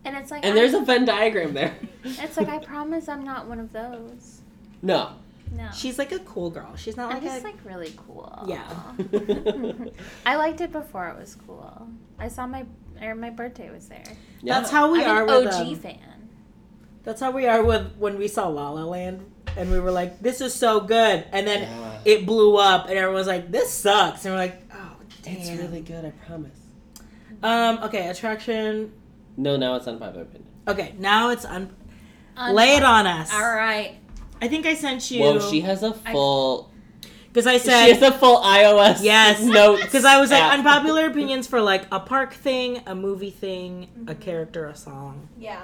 And 0.05 0.17
it's 0.17 0.31
like 0.31 0.45
And 0.45 0.53
I'm- 0.53 0.57
there's 0.57 0.75
a 0.75 0.85
Venn 0.85 1.05
diagram 1.05 1.55
there. 1.55 1.75
It's 2.05 2.37
like 2.37 2.49
I 2.49 2.59
promise 2.59 3.09
I'm 3.09 3.25
not 3.25 3.47
one 3.49 3.61
of 3.61 3.73
those. 3.73 4.41
no. 4.83 5.11
No. 5.55 5.69
She's 5.75 5.99
like 5.99 6.12
a 6.12 6.19
cool 6.21 6.49
girl. 6.49 6.75
She's 6.77 6.97
not 6.97 7.09
like 7.11 7.19
I'm 7.19 7.25
like 7.25 7.33
just 7.35 7.45
a. 7.45 7.49
like 7.49 7.59
really 7.67 7.93
cool. 8.07 8.43
Yeah. 8.49 8.65
I 10.27 10.37
liked 10.37 10.62
it 10.62 10.73
before 10.73 11.09
it 11.09 11.19
was 11.19 11.35
cool. 11.47 11.89
I 12.19 12.29
saw 12.29 12.47
my 12.47 12.65
or 13.03 13.15
my 13.15 13.29
birthday 13.29 13.69
was 13.71 13.87
there. 13.87 14.03
Yeah. 14.41 14.61
That's 14.61 14.71
how 14.71 14.91
we 14.91 15.05
I'm 15.05 15.11
are 15.11 15.21
an 15.25 15.45
with. 15.45 15.55
OG 15.55 15.67
um, 15.67 15.77
fan. 15.77 16.29
That's 17.05 17.21
how 17.21 17.33
we 17.33 17.47
are 17.47 17.62
with 17.62 17.95
when 17.99 18.17
we 18.17 18.29
saw 18.29 18.49
La 18.49 18.71
La 18.71 18.85
Land, 18.85 19.31
and 19.59 19.71
we 19.71 19.79
were 19.79 19.91
like, 19.91 20.21
"This 20.23 20.41
is 20.41 20.55
so 20.55 20.81
good," 20.81 21.27
and 21.33 21.47
then 21.47 21.62
Yeah. 21.62 21.99
it 22.07 22.25
blew 22.25 22.57
up, 22.57 22.85
and 22.89 22.93
everyone 22.97 23.17
was 23.17 23.27
like, 23.27 23.51
"This 23.53 23.71
sucks," 23.71 24.25
and 24.25 24.33
we're 24.33 24.39
like, 24.41 24.62
"Oh, 24.73 24.97
damn." 25.23 25.37
It's 25.37 25.51
really 25.51 25.81
good, 25.83 26.07
I 26.07 26.12
promise. 26.27 26.57
Um. 27.43 27.79
Okay. 27.85 28.09
Attraction. 28.09 28.93
No, 29.37 29.57
now 29.57 29.77
it's 29.77 29.87
unpopular 29.87 30.23
opinion. 30.23 30.49
Okay. 30.69 30.95
Now 30.99 31.31
it's 31.31 31.45
un. 31.45 31.75
Un- 32.37 32.55
Lay 32.55 32.77
it 32.77 32.83
on 32.83 33.07
us. 33.07 33.33
All 33.33 33.41
right. 33.55 33.99
I 34.41 34.49
think 34.49 34.67
I 34.67 34.75
sent 34.75 35.11
you. 35.11 35.21
Whoa, 35.23 35.39
she 35.51 35.61
has 35.61 35.83
a 35.83 35.93
full. 35.93 36.71
Because 37.29 37.47
I 37.47 37.55
she 37.55 37.59
said 37.61 37.87
she 37.87 37.93
has 37.95 38.03
a 38.03 38.19
full 38.19 38.39
iOS 38.43 39.03
yes. 39.03 39.41
notes. 39.43 39.85
Because 39.85 40.05
I 40.05 40.21
was 40.21 40.31
like 40.31 40.43
app. 40.43 40.59
unpopular 40.59 41.07
opinions 41.11 41.47
for 41.47 41.61
like 41.63 41.87
a 41.91 41.99
park 42.01 42.35
thing, 42.35 42.83
a 42.87 42.95
movie 42.95 43.31
thing, 43.31 43.89
a 44.07 44.15
character, 44.15 44.67
a 44.67 44.75
song. 44.77 45.29
Yeah. 45.39 45.63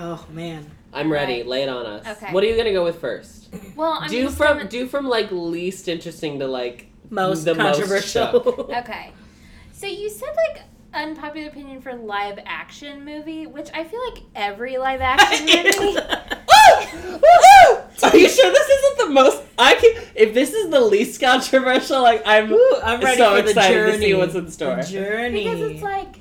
Oh 0.00 0.26
man. 0.32 0.70
I'm 0.92 1.10
ready. 1.10 1.34
Right. 1.38 1.46
Lay 1.46 1.62
it 1.64 1.68
on 1.68 1.86
us. 1.86 2.06
Okay. 2.16 2.32
What 2.32 2.42
are 2.44 2.46
you 2.46 2.56
gonna 2.56 2.72
go 2.72 2.84
with 2.84 3.00
first? 3.00 3.48
Well, 3.76 3.98
I'm 4.00 4.10
do 4.10 4.28
from 4.28 4.58
gonna- 4.58 4.68
do 4.68 4.86
from 4.86 5.06
like 5.08 5.30
least 5.30 5.86
interesting 5.88 6.38
to 6.40 6.46
like 6.46 6.88
Most 7.10 7.44
the 7.44 7.54
most 7.54 7.76
controversial. 7.78 8.32
shook. 8.42 8.68
Okay. 8.70 9.12
So 9.84 9.90
you 9.90 10.08
said 10.08 10.30
like 10.48 10.62
unpopular 10.94 11.48
opinion 11.48 11.82
for 11.82 11.92
live 11.92 12.38
action 12.46 13.04
movie, 13.04 13.46
which 13.46 13.68
I 13.74 13.84
feel 13.84 14.00
like 14.08 14.22
every 14.34 14.78
live 14.78 15.02
action 15.02 15.44
movie. 15.46 15.98
Oh, 16.56 17.86
Are 18.02 18.16
you 18.16 18.28
sure 18.28 18.50
this 18.50 18.68
isn't 18.68 18.98
the 19.08 19.12
most? 19.12 19.42
I 19.58 19.74
can. 19.74 20.02
If 20.14 20.32
this 20.32 20.54
is 20.54 20.70
the 20.70 20.80
least 20.80 21.20
controversial, 21.20 22.00
like 22.00 22.22
I'm, 22.24 22.50
Ooh, 22.50 22.80
I'm 22.82 23.00
ready 23.00 23.18
so 23.18 23.36
for 23.36 23.42
the 23.42 23.48
excited 23.50 23.74
journey. 23.74 23.92
to 23.92 23.98
see 23.98 24.14
what's 24.14 24.34
in 24.34 24.50
store. 24.50 24.76
The 24.76 24.82
journey. 24.84 25.44
because 25.44 25.60
it's 25.60 25.82
like, 25.82 26.20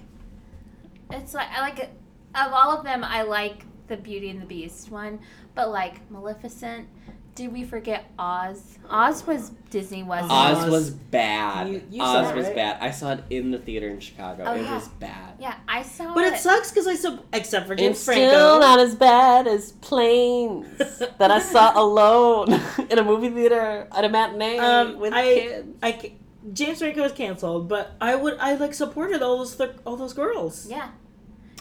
it's 1.11 1.33
like 1.33 1.47
I 1.55 1.61
like 1.61 1.79
of 1.79 2.51
all 2.51 2.77
of 2.77 2.83
them, 2.83 3.03
I 3.05 3.21
like 3.21 3.63
the 3.87 3.95
Beauty 3.95 4.29
and 4.29 4.41
the 4.41 4.45
Beast 4.45 4.91
one, 4.91 5.19
but 5.55 5.69
like 5.69 6.09
Maleficent. 6.11 6.89
Did 7.35 7.51
we 7.51 7.63
forget 7.63 8.05
Oz? 8.19 8.77
Oz 8.89 9.25
was 9.25 9.49
Disney, 9.71 10.03
wasn't 10.03 10.31
Oz 10.31 10.57
Oz. 10.65 10.69
was 10.69 10.89
bad. 10.91 11.67
You- 11.67 11.81
you 11.89 12.01
Oz 12.03 12.27
saw 12.27 12.29
it, 12.31 12.35
was 12.35 12.45
right? 12.45 12.55
bad. 12.55 12.77
I 12.79 12.91
saw 12.91 13.13
it 13.13 13.23
in 13.31 13.49
the 13.49 13.57
theater 13.57 13.89
in 13.89 13.99
Chicago. 13.99 14.43
Oh, 14.45 14.53
it 14.53 14.61
yeah. 14.61 14.75
was 14.75 14.87
bad. 14.87 15.33
Yeah, 15.39 15.55
I 15.67 15.81
saw 15.81 16.13
But 16.13 16.25
it. 16.25 16.29
But 16.29 16.33
it 16.33 16.39
sucks 16.41 16.69
because 16.71 16.85
I 16.85 16.93
saw, 16.95 17.17
except 17.33 17.65
for 17.65 17.73
James 17.75 17.95
It's 17.97 18.05
Franco. 18.05 18.27
still 18.29 18.59
not 18.59 18.79
as 18.79 18.93
bad 18.93 19.47
as 19.47 19.71
planes 19.81 20.67
that 21.17 21.31
I 21.31 21.39
saw 21.39 21.71
alone 21.79 22.53
in 22.91 22.99
a 22.99 23.03
movie 23.03 23.29
theater 23.29 23.87
at 23.91 24.05
a 24.05 24.09
matinee 24.09 24.57
Um, 24.59 24.99
with 24.99 25.13
I- 25.13 25.23
kids. 25.33 25.67
I 25.81 26.11
James 26.51 26.79
Franco 26.79 27.01
was 27.01 27.13
canceled, 27.13 27.67
but 27.69 27.93
I 28.01 28.15
would 28.15 28.37
I 28.37 28.55
like 28.55 28.73
supported 28.73 29.21
all 29.23 29.37
those 29.39 29.55
th- 29.55 29.71
all 29.85 29.95
those 29.95 30.13
girls. 30.13 30.67
Yeah. 30.69 30.89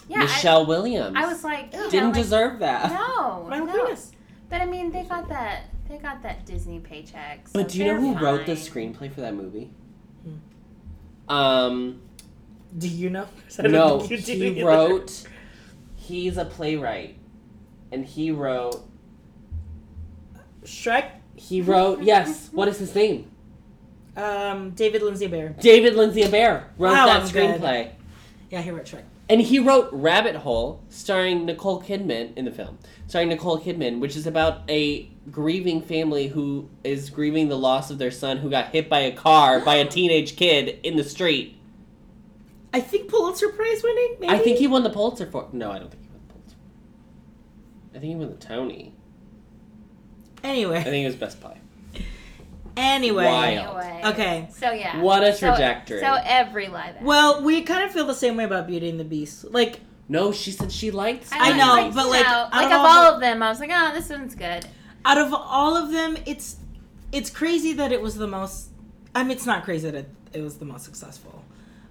Yeah. 0.09 0.19
Michelle 0.19 0.65
Williams 0.65 1.15
I, 1.17 1.23
I 1.23 1.25
was 1.27 1.43
like, 1.45 1.71
didn't 1.71 2.07
like, 2.07 2.13
deserve 2.13 2.59
that. 2.59 2.91
No, 2.91 3.47
My 3.49 3.59
no. 3.59 3.65
goodness. 3.71 4.11
But 4.53 4.61
I 4.61 4.65
mean, 4.65 4.91
they 4.91 5.01
got 5.01 5.27
that. 5.29 5.63
They 5.89 5.97
got 5.97 6.21
that 6.21 6.45
Disney 6.45 6.77
paycheck. 6.79 7.47
so 7.47 7.53
But 7.59 7.69
do 7.69 7.79
you 7.79 7.85
know 7.85 7.93
they're 7.93 7.99
who 8.01 8.23
wrote 8.23 8.45
the 8.45 8.51
screenplay 8.51 9.11
for 9.11 9.21
that 9.21 9.33
movie? 9.33 9.71
Hmm. 10.23 11.33
Um, 11.33 12.01
Do 12.77 12.87
you 12.87 13.09
know? 13.09 13.27
No, 13.63 14.03
you 14.03 14.17
do 14.19 14.31
he 14.31 14.47
either. 14.49 14.65
wrote. 14.67 15.23
He's 15.95 16.37
a 16.37 16.45
playwright, 16.45 17.15
and 17.91 18.05
he 18.05 18.29
wrote. 18.29 18.83
Shrek. 20.63 21.09
He 21.35 21.61
wrote 21.61 22.03
yes. 22.03 22.49
What 22.51 22.67
is 22.67 22.77
his 22.77 22.93
name? 22.93 23.31
Um, 24.15 24.69
David 24.75 25.01
Lindsay-Abaire. 25.01 25.59
David 25.61 25.95
Lindsay-Abaire 25.95 26.65
wrote 26.77 26.91
Wow, 26.91 27.07
that 27.07 27.21
I'm 27.23 27.27
good. 27.27 27.59
screenplay. 27.59 27.89
Yeah, 28.51 28.61
he 28.61 28.69
wrote 28.69 28.85
Shrek. 28.85 29.01
And 29.29 29.39
he 29.39 29.57
wrote 29.59 29.89
Rabbit 29.91 30.35
Hole, 30.35 30.83
starring 30.89 31.45
Nicole 31.45 31.81
Kidman 31.81 32.35
in 32.35 32.45
the 32.45 32.51
film, 32.51 32.77
starring 33.07 33.29
Nicole 33.29 33.59
Kidman, 33.59 33.99
which 33.99 34.17
is 34.17 34.27
about 34.27 34.69
a 34.69 35.09
grieving 35.31 35.81
family 35.81 36.27
who 36.27 36.69
is 36.83 37.09
grieving 37.09 37.47
the 37.47 37.57
loss 37.57 37.89
of 37.89 37.97
their 37.97 38.11
son 38.11 38.37
who 38.37 38.49
got 38.49 38.67
hit 38.67 38.89
by 38.89 38.99
a 38.99 39.11
car 39.11 39.61
by 39.61 39.75
a 39.75 39.85
teenage 39.85 40.35
kid 40.35 40.79
in 40.83 40.97
the 40.97 41.03
street. 41.03 41.57
I 42.73 42.81
think 42.81 43.09
Pulitzer 43.09 43.49
Prize 43.49 43.81
winning. 43.81 44.17
Maybe? 44.19 44.33
I 44.33 44.39
think 44.39 44.57
he 44.57 44.67
won 44.67 44.83
the 44.83 44.89
Pulitzer 44.89 45.27
for. 45.27 45.47
No, 45.53 45.71
I 45.71 45.79
don't 45.79 45.89
think 45.89 46.03
he 46.03 46.09
won 46.09 46.21
the 46.27 46.33
Pulitzer. 46.33 46.57
I 47.91 47.99
think 47.99 48.09
he 48.09 48.15
won 48.15 48.29
the 48.29 48.45
Tony. 48.45 48.93
Anyway, 50.43 50.79
I 50.79 50.83
think 50.83 51.03
it 51.03 51.07
was 51.07 51.15
Best 51.15 51.39
Pie. 51.39 51.59
Anyway. 52.75 53.25
Wild. 53.25 53.77
Anyway. 53.77 54.01
Okay. 54.05 54.47
So 54.51 54.71
yeah. 54.71 54.99
What 55.01 55.23
a 55.23 55.37
trajectory. 55.37 55.99
So, 55.99 56.17
every 56.23 56.67
live 56.67 56.95
action. 56.95 57.05
Well, 57.05 57.43
we 57.43 57.61
kind 57.61 57.83
of 57.83 57.91
feel 57.91 58.05
the 58.05 58.15
same 58.15 58.35
way 58.37 58.43
about 58.45 58.67
Beauty 58.67 58.89
and 58.89 58.99
the 58.99 59.03
Beast. 59.05 59.45
Like, 59.51 59.79
No, 60.09 60.31
she 60.31 60.51
said 60.51 60.71
she 60.71 60.89
liked. 60.91 61.27
I 61.31 61.49
like- 61.51 61.57
know, 61.57 61.67
like, 61.73 61.93
but, 61.93 62.09
like, 62.09 62.25
know, 62.25 62.31
out 62.31 62.51
like 62.53 62.65
of 62.65 62.71
of 62.71 62.79
all 62.79 62.87
all 62.87 63.13
of 63.13 63.21
them, 63.21 63.41
I 63.43 63.49
was 63.49 63.59
like, 63.59 63.69
oh, 63.71 63.91
this 63.93 64.09
one's 64.09 64.35
good. 64.35 64.65
out 65.05 65.17
of 65.17 65.33
all 65.33 65.75
of 65.77 65.91
them, 65.91 66.17
it's 66.25 66.57
it's 67.11 67.29
crazy 67.29 67.73
that 67.73 67.91
it 67.91 68.01
was 68.01 68.15
the 68.15 68.27
most. 68.27 68.69
I 69.15 69.21
mean, 69.23 69.31
it's 69.31 69.45
not 69.45 69.63
crazy 69.63 69.89
that 69.91 69.95
it, 69.97 70.09
it 70.33 70.41
was 70.41 70.57
the 70.57 70.65
most 70.65 70.83
successful, 70.83 71.43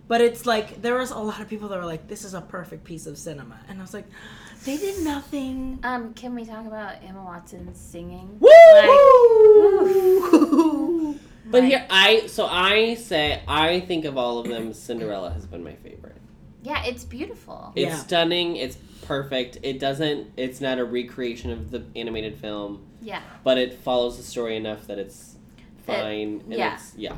But 0.09 0.21
it's 0.21 0.45
like 0.47 0.83
there 0.83 0.99
was 0.99 1.13
a 1.13 1.19
lot 1.19 1.41
of 1.41 1.49
people 1.49 1.69
that 1.69 1.79
were 1.79 1.87
like, 1.87 2.09
"This 2.09 2.25
is 2.25 2.35
a 2.35 2.41
perfect 2.41 2.83
piece 2.85 3.07
of 3.07 3.17
cinema," 3.17 3.61
and 3.69 3.79
I 3.79 3.83
was 3.83 3.95
like, 3.95 4.07
"They 4.65 4.77
did 4.77 5.03
nothing." 5.05 5.79
Um, 5.83 6.15
can 6.15 6.35
we 6.35 6.45
talk 6.45 6.67
about 6.67 6.95
Emma 7.07 7.23
Watson 7.23 7.75
singing? 7.75 8.39
Woo! 8.41 8.51
But 11.45 11.65
here, 11.65 11.85
I 11.91 12.29
so 12.29 12.47
I 12.47 12.95
say 12.95 13.43
I 13.47 13.81
think 13.81 14.05
of 14.07 14.17
all 14.17 14.39
of 14.39 14.49
them, 14.49 14.73
Cinderella 14.73 15.31
has 15.33 15.45
been 15.45 15.63
my 15.63 15.75
favorite. 15.75 16.17
yeah, 16.63 16.83
it's 16.87 17.05
beautiful. 17.05 17.73
It's 17.75 17.91
Yeah. 17.91 17.97
stunning. 17.99 18.57
It's 18.57 18.77
perfect. 19.03 19.59
It 19.63 19.79
doesn't. 19.79 20.29
It's 20.39 20.63
not 20.63 20.79
a 20.79 20.85
recreation 20.85 21.51
of 21.51 21.71
the 21.71 21.83
animated 21.95 22.37
film, 22.39 22.87
Yeah, 23.03 23.21
but 23.45 23.59
it 23.59 23.75
follows 23.81 24.17
the 24.17 24.23
story 24.23 24.57
enough 24.57 24.87
that 24.87 24.99
it's 24.99 25.37
That- 25.87 26.01
fine. 26.03 26.41
and 26.49 26.55
yeah. 26.55 26.75
It's, 26.77 26.95
yeah. 26.97 27.17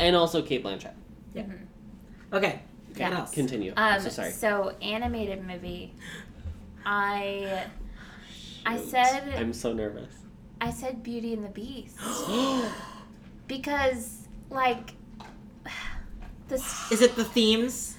And 0.00 0.16
also 0.16 0.42
Cate 0.42 0.64
Blanchett. 0.64 0.94
Yeah. 1.32 1.44
Okay, 2.32 2.60
Yeah. 2.96 3.20
what? 3.20 3.32
Continue. 3.32 3.74
Um, 3.76 4.00
so 4.00 4.08
sorry. 4.08 4.32
so 4.32 4.72
animated 4.82 5.46
movie. 5.46 5.94
I 6.86 7.64
I 8.64 8.78
said- 8.78 9.34
I'm 9.36 9.52
so 9.52 9.72
nervous. 9.72 10.12
I 10.60 10.70
said 10.70 11.02
Beauty 11.02 11.34
and 11.34 11.44
the 11.44 11.48
Beast 11.50 11.98
because 13.46 14.28
like 14.50 14.92
this 16.48 16.90
Is 16.92 17.02
it 17.02 17.16
the 17.16 17.24
themes? 17.24 17.96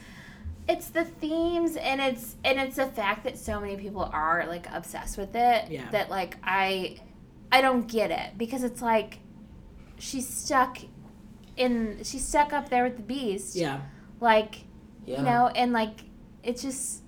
it's 0.70 0.90
the 0.90 1.06
themes 1.06 1.78
and 1.78 2.02
it's 2.02 2.36
and 2.44 2.60
it's 2.60 2.76
the 2.76 2.88
fact 2.88 3.24
that 3.24 3.38
so 3.38 3.60
many 3.62 3.78
people 3.78 4.04
are 4.12 4.46
like 4.48 4.68
obsessed 4.74 5.18
with 5.18 5.34
it 5.36 5.70
Yeah. 5.72 5.90
that 5.92 6.10
like 6.10 6.36
I 6.44 6.98
I 7.52 7.62
don't 7.62 7.88
get 7.88 8.12
it 8.12 8.38
because 8.38 8.64
it's 8.64 8.82
like 8.82 9.20
she's 9.98 10.28
stuck 10.28 10.78
in 11.56 12.00
she's 12.04 12.28
stuck 12.28 12.52
up 12.54 12.70
there 12.70 12.84
with 12.84 12.98
the 12.98 13.04
beast 13.04 13.56
Yeah. 13.56 13.80
like 14.20 14.64
Yeah. 15.06 15.20
you 15.20 15.24
know 15.26 15.48
and 15.48 15.72
like 15.72 16.00
it's 16.44 16.62
just 16.62 17.02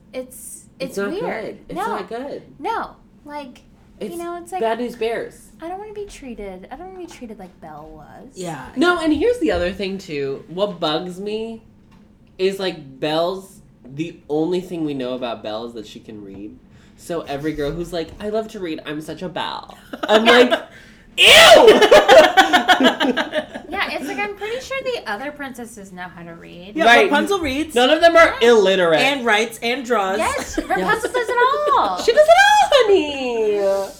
it's 0.80 0.90
it's, 0.90 0.98
not 0.98 1.10
weird 1.10 1.22
good. 1.22 1.66
It's 1.70 1.76
no 1.76 1.86
not 1.86 2.08
good. 2.08 2.44
no 2.60 2.96
like 3.26 3.62
It's 4.00 4.12
you 4.12 4.18
know 4.18 4.38
it's 4.38 4.52
like 4.52 4.62
Bad 4.62 4.80
News 4.80 4.96
Bears. 4.96 5.50
I 5.62 5.68
don't 5.68 5.78
want 5.78 5.94
to 5.94 6.02
be 6.02 6.08
treated 6.08 6.68
I 6.72 6.76
don't 6.76 6.94
want 6.94 7.02
to 7.02 7.08
be 7.08 7.18
treated 7.20 7.40
like 7.40 7.60
Belle 7.62 7.90
was 7.90 8.30
Yeah. 8.36 8.70
No, 8.76 9.00
and 9.00 9.14
here's 9.14 9.40
the 9.40 9.52
other 9.52 9.72
thing 9.74 9.98
too. 9.98 10.44
What 10.48 10.80
bugs 10.80 11.20
me 11.20 11.64
is 12.38 12.60
like 12.60 13.00
Belle's 13.00 13.62
the 13.84 14.20
only 14.30 14.62
thing 14.62 14.86
we 14.86 14.94
know 14.94 15.14
about 15.14 15.44
Belle 15.44 15.66
is 15.66 15.74
that 15.74 15.88
she 15.88 16.00
can 16.00 16.24
read. 16.24 16.58
So 16.98 17.22
every 17.22 17.54
girl 17.54 17.72
who's 17.72 17.94
like, 17.94 18.10
I 18.20 18.30
love 18.30 18.50
to 18.50 18.60
read, 18.60 18.82
I'm 18.86 19.02
such 19.02 19.22
a 19.22 19.30
Belle. 19.30 19.78
I'm 20.04 20.26
like, 20.26 20.52
ew! 20.52 20.58
yeah 22.40 23.92
it's 23.92 24.08
like 24.08 24.18
I'm 24.20 24.36
pretty 24.36 24.60
sure 24.62 24.78
the 24.84 25.04
other 25.10 25.32
princesses 25.32 25.92
know 25.92 26.04
how 26.08 26.24
to 26.24 26.32
read 26.34 26.76
Yeah, 26.76 26.86
Right. 26.86 27.06
Rapunzel 27.06 27.40
reads 27.40 27.76
None 27.76 27.90
of 27.90 28.02
them 28.02 28.16
are 28.16 28.36
illiterate. 28.42 29.00
and 29.02 29.26
writes 29.26 29.60
and 29.62 29.86
draws. 29.86 30.18
yes 30.18 30.58
Rapunzel 30.68 31.12
does 31.12 31.30
it 31.30 31.38
all 31.78 32.02
she 32.02 32.12
does 32.12 32.26
it 32.28 32.38
all, 32.38 32.70
honey. 32.72 33.60
Oh, 33.60 33.92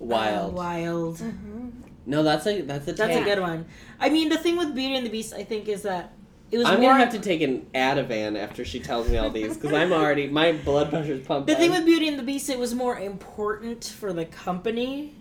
Wild. 0.00 0.54
wild. 0.54 1.16
Mhm. 1.18 1.72
No, 2.06 2.22
that's 2.22 2.46
a 2.46 2.60
that's 2.62 2.86
a 2.88 2.92
That's 2.92 3.12
take. 3.12 3.22
a 3.22 3.24
good 3.24 3.40
one. 3.40 3.66
I 4.00 4.08
mean, 4.10 4.28
the 4.28 4.38
thing 4.38 4.56
with 4.56 4.74
Beauty 4.74 4.94
and 4.96 5.04
the 5.04 5.10
Beast, 5.10 5.34
I 5.34 5.42
think, 5.44 5.68
is 5.68 5.82
that 5.82 6.12
it 6.52 6.56
was 6.58 6.66
I'm 6.66 6.80
more. 6.80 6.92
gonna 6.92 7.04
have 7.04 7.12
to 7.12 7.18
take 7.18 7.40
an 7.42 7.66
Ativan 7.74 8.38
after 8.40 8.64
she 8.64 8.78
tells 8.80 9.08
me 9.10 9.18
all 9.18 9.28
these 9.28 9.56
because 9.56 9.72
I'm 9.74 9.92
already 9.92 10.28
my 10.28 10.52
blood 10.52 10.88
pressure's 10.90 11.26
pumping. 11.26 11.52
the 11.54 11.60
thing 11.60 11.70
with 11.72 11.84
Beauty 11.84 12.06
and 12.08 12.18
the 12.18 12.22
Beast, 12.22 12.48
it 12.48 12.58
was 12.58 12.74
more 12.74 12.98
important 12.98 13.84
for 13.84 14.12
the 14.14 14.24
company 14.24 15.14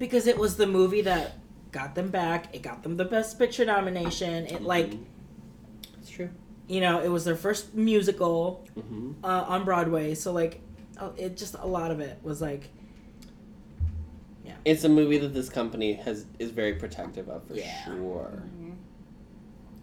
because 0.00 0.26
it 0.26 0.36
was 0.36 0.56
the 0.56 0.66
movie 0.66 1.02
that 1.02 1.36
got 1.70 1.94
them 1.94 2.08
back. 2.08 2.52
It 2.52 2.62
got 2.62 2.82
them 2.82 2.96
the 2.96 3.04
Best 3.04 3.38
Picture 3.38 3.64
nomination. 3.64 4.46
It 4.46 4.62
like 4.62 4.94
it's 6.00 6.10
true. 6.10 6.30
you 6.66 6.80
know, 6.80 7.00
it 7.00 7.08
was 7.08 7.24
their 7.24 7.36
first 7.36 7.72
musical 7.74 8.66
hmm 8.74 9.12
uh, 9.22 9.44
on 9.46 9.64
Broadway. 9.64 10.14
So 10.16 10.32
like, 10.32 10.60
uh, 10.98 11.10
it 11.16 11.36
just 11.36 11.54
a 11.54 11.66
lot 11.66 11.92
of 11.92 12.00
it 12.00 12.18
was 12.24 12.40
like, 12.40 12.68
Yeah. 14.44 14.54
It's 14.64 14.82
a 14.84 14.88
movie 14.88 15.18
that 15.18 15.32
this 15.34 15.48
company 15.48 15.92
has 15.92 16.26
is 16.40 16.50
very 16.50 16.74
protective 16.74 17.28
of 17.28 17.46
for 17.46 17.54
Yeah. 17.54 17.84
sure. 17.84 18.42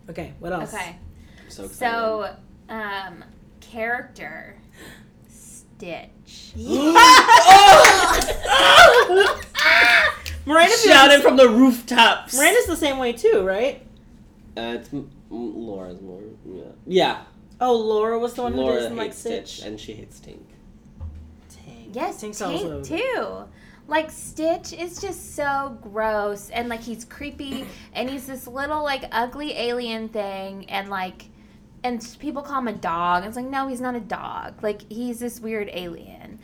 okay, 0.10 0.34
what 0.40 0.52
else? 0.52 0.74
okay 0.74 0.98
I'm 1.46 1.50
so 1.50 1.64
excited. 1.66 1.78
so 1.80 2.36
um 2.70 3.24
character 3.62 4.58
Stitch 5.30 6.52
Miranda 10.48 10.76
feels 10.78 11.22
from 11.22 11.38
the 11.38 11.50
rooftops. 11.50 12.36
Miranda's 12.36 12.66
the 12.68 12.76
same 12.76 12.98
way 12.98 13.14
too, 13.14 13.42
right? 13.46 13.82
Uh, 14.58 14.78
it's 14.80 14.92
M- 14.94 15.10
M- 15.32 15.56
Laura's 15.68 16.02
more. 16.02 16.22
Yeah. 16.46 16.64
Yeah. 16.88 17.22
Oh, 17.60 17.76
Laura 17.76 18.18
was 18.18 18.34
the 18.34 18.44
one 18.44 18.54
who 18.54 18.62
Laura 18.62 18.76
doesn't 18.78 18.96
like 18.96 19.08
hates 19.08 19.18
Stitch. 19.20 19.48
Stitch, 19.56 19.66
and 19.68 19.80
she 19.80 19.94
hates 19.94 20.20
Tink. 20.20 20.40
Tank. 21.50 21.90
Yes, 21.94 22.20
Tink's 22.22 22.40
Tank 22.40 22.54
also- 22.62 22.84
too. 22.84 23.44
Like 23.90 24.12
Stitch 24.12 24.74
is 24.74 25.00
just 25.00 25.36
so 25.36 25.78
gross 25.82 26.50
and 26.50 26.68
like 26.68 26.82
he's 26.82 27.06
creepy 27.06 27.66
and 27.94 28.10
he's 28.10 28.26
this 28.28 28.46
little 28.46 28.84
like 28.84 29.06
ugly 29.14 29.54
alien 29.54 30.10
thing 30.10 30.70
and 30.70 30.90
like 30.90 31.26
and 31.84 32.06
people 32.20 32.42
call 32.42 32.60
him 32.60 32.68
a 32.68 32.74
dog. 32.74 33.24
It's 33.26 33.38
like 33.38 33.46
no, 33.46 33.68
he's 33.70 33.80
not 33.80 33.96
a 33.96 34.02
dog. 34.02 34.62
Like 34.62 34.82
he's 34.92 35.20
this 35.20 35.40
weird 35.40 35.70
alien. 35.72 36.40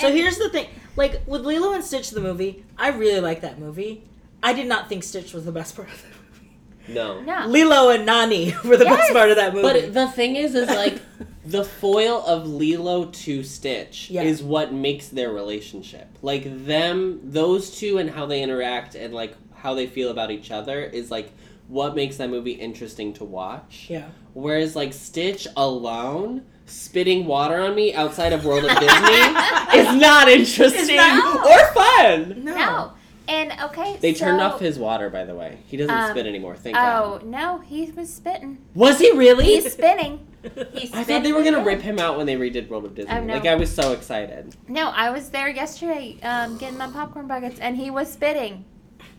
So 0.00 0.06
And- 0.08 0.16
here's 0.16 0.38
the 0.38 0.48
thing: 0.48 0.66
like 0.96 1.20
with 1.26 1.44
Lilo 1.44 1.72
and 1.72 1.84
Stitch, 1.84 2.10
the 2.10 2.20
movie, 2.20 2.64
I 2.78 2.88
really 2.88 3.20
like 3.20 3.40
that 3.42 3.58
movie. 3.58 4.02
I 4.42 4.52
did 4.52 4.66
not 4.66 4.88
think 4.88 5.04
Stitch 5.04 5.32
was 5.32 5.44
the 5.44 5.52
best 5.52 5.76
part 5.76 5.88
of 5.88 6.02
that 6.02 6.08
movie. 6.08 6.94
No. 6.98 7.20
no. 7.20 7.46
Lilo 7.46 7.90
and 7.90 8.04
Nani 8.04 8.54
were 8.64 8.76
the 8.76 8.84
best 8.84 9.12
part 9.12 9.30
of 9.30 9.36
that 9.36 9.54
movie. 9.54 9.62
But 9.62 9.94
the 9.94 10.08
thing 10.08 10.34
is, 10.36 10.54
is 10.56 10.68
like 10.68 11.00
the 11.46 11.64
foil 11.64 12.24
of 12.26 12.46
Lilo 12.48 13.06
to 13.06 13.42
Stitch 13.44 14.10
Yeah. 14.10 14.22
is 14.22 14.42
what 14.42 14.72
makes 14.72 15.08
their 15.08 15.30
relationship. 15.32 16.08
Like 16.22 16.66
them, 16.66 17.20
those 17.22 17.70
two, 17.78 17.98
and 17.98 18.10
how 18.10 18.26
they 18.26 18.42
interact, 18.42 18.94
and 18.96 19.14
like 19.14 19.36
how 19.54 19.74
they 19.74 19.86
feel 19.86 20.10
about 20.10 20.30
each 20.32 20.50
other 20.50 20.82
is 20.82 21.10
like 21.10 21.30
what 21.68 21.94
makes 21.94 22.16
that 22.16 22.28
movie 22.30 22.52
interesting 22.52 23.12
to 23.14 23.24
watch. 23.24 23.86
yeah, 23.88 24.08
Whereas 24.34 24.74
like 24.74 24.92
Stitch 24.92 25.46
alone 25.56 26.44
spitting 26.66 27.26
water 27.26 27.60
on 27.60 27.74
me 27.74 27.94
outside 27.94 28.32
of 28.32 28.44
World 28.44 28.64
of 28.64 28.70
Disney 28.78 28.88
is 29.78 29.94
not 30.00 30.28
interesting 30.28 30.96
not. 30.96 31.46
or 31.46 31.72
fun. 31.74 32.44
no, 32.44 32.54
No. 32.54 32.92
And 33.28 33.52
okay, 33.62 33.96
They 34.00 34.14
turned 34.14 34.40
off 34.40 34.58
his 34.58 34.78
water, 34.80 35.08
by 35.08 35.24
the 35.24 35.34
way. 35.34 35.58
He 35.68 35.76
doesn't 35.76 35.94
Um, 35.94 36.10
spit 36.10 36.26
anymore. 36.26 36.56
Thank 36.56 36.76
Oh 36.76 36.80
God. 36.80 37.22
Oh 37.22 37.26
no, 37.26 37.58
he 37.60 37.90
was 37.92 38.12
spitting. 38.12 38.58
Was 38.74 38.98
he 38.98 39.12
really? 39.12 39.44
He's 39.44 39.72
spinning. 39.72 40.26
He's 40.74 40.92
I 40.92 41.04
thought 41.04 41.22
they 41.22 41.32
were 41.32 41.44
gonna 41.44 41.62
rip 41.64 41.80
him 41.82 42.00
out 42.00 42.16
when 42.16 42.26
they 42.26 42.34
redid 42.34 42.68
World 42.68 42.84
of 42.84 42.96
Disney. 42.96 43.12
Oh, 43.14 43.22
no. 43.22 43.34
Like 43.34 43.46
I 43.46 43.54
was 43.54 43.72
so 43.72 43.92
excited. 43.92 44.56
No, 44.66 44.88
I 44.88 45.10
was 45.10 45.30
there 45.30 45.48
yesterday 45.48 46.18
um, 46.24 46.58
getting 46.58 46.76
my 46.76 46.88
popcorn 46.90 47.28
buckets, 47.28 47.60
and 47.60 47.76
he 47.76 47.90
was 47.90 48.12
spitting. 48.12 48.64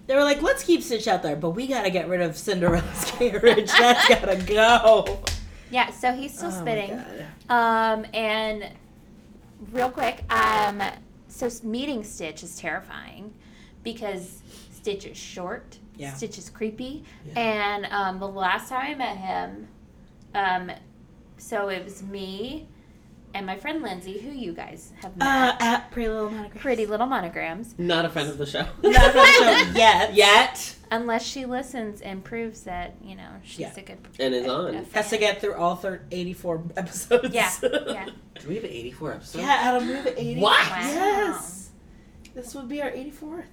they 0.07 0.15
were 0.15 0.23
like, 0.23 0.41
"Let's 0.41 0.65
keep 0.65 0.83
Stitch 0.83 1.07
out 1.07 1.23
there, 1.23 1.37
but 1.37 1.51
we 1.51 1.65
gotta 1.65 1.89
get 1.89 2.09
rid 2.09 2.19
of 2.21 2.35
Cinderella's 2.37 3.05
carriage. 3.17 3.71
That's 3.71 4.09
gotta 4.09 4.35
go." 4.35 5.19
Yeah, 5.73 5.89
so 5.89 6.13
he's 6.13 6.37
still 6.37 6.51
Oh 6.53 6.61
spitting. 6.61 7.01
Um, 7.49 8.05
and 8.13 8.69
real 9.71 9.89
quick, 9.89 10.23
um, 10.31 10.79
so 11.27 11.49
meeting 11.63 12.03
Stitch 12.03 12.43
is 12.43 12.55
terrifying 12.57 13.33
because 13.81 14.43
Stitch 14.71 15.07
is 15.07 15.17
short. 15.17 15.79
Yeah. 15.97 16.13
Stitch 16.13 16.37
is 16.37 16.51
creepy, 16.51 17.03
Yeah. 17.25 17.39
and 17.39 17.85
um, 17.87 18.19
the 18.19 18.27
last 18.27 18.69
time 18.69 18.91
I 18.91 18.95
met 18.95 19.17
him, 19.17 19.67
um, 20.35 20.71
so 21.37 21.69
it 21.69 21.83
was 21.83 22.03
me 22.03 22.67
and 23.33 23.45
my 23.45 23.57
friend 23.57 23.81
Lindsay, 23.81 24.19
who 24.19 24.29
you 24.31 24.53
guys 24.53 24.91
have 25.01 25.15
met. 25.17 25.25
Uh, 25.27 25.55
at 25.59 25.91
Pretty 25.91 26.09
Little 26.09 26.29
Monogram. 26.29 26.59
Pretty 26.61 26.85
little 26.85 27.07
monograms. 27.07 27.75
Not 27.77 28.05
a 28.05 28.09
friend 28.09 28.29
of 28.29 28.37
the 28.37 28.45
show. 28.45 28.59
Not 28.83 29.03
on 29.05 29.13
the 29.13 29.25
show 29.25 29.71
yet. 29.75 30.13
Yet. 30.13 30.75
Unless 30.91 31.25
she 31.25 31.45
listens 31.45 32.01
and 32.01 32.23
proves 32.23 32.61
that 32.63 32.95
you 33.03 33.15
know 33.15 33.29
she's 33.43 33.59
Yeah. 33.61 33.73
a 33.77 33.81
good 33.81 33.97
And 34.19 34.33
is 34.35 34.45
a- 34.45 34.49
on. 34.49 34.75
a 34.75 34.83
Has 34.93 35.09
to 35.09 35.17
get 35.17 35.41
through 35.41 35.55
all 35.55 35.75
thir- 35.75 36.03
84 36.11 36.63
episodes. 36.77 37.33
Yeah, 37.33 37.51
yeah. 37.87 38.09
Do 38.39 38.47
we 38.47 38.55
have 38.55 38.65
84 38.65 39.13
episodes? 39.13 39.43
Yeah, 39.43 39.57
Adam, 39.59 39.87
we 39.87 39.93
have 39.95 40.07
80. 40.07 40.39
What? 40.41 40.69
Wow. 40.69 40.77
Yes. 40.81 41.69
This 42.35 42.53
would 42.55 42.67
be 42.69 42.81
our 42.81 42.91
84th. 42.91 43.45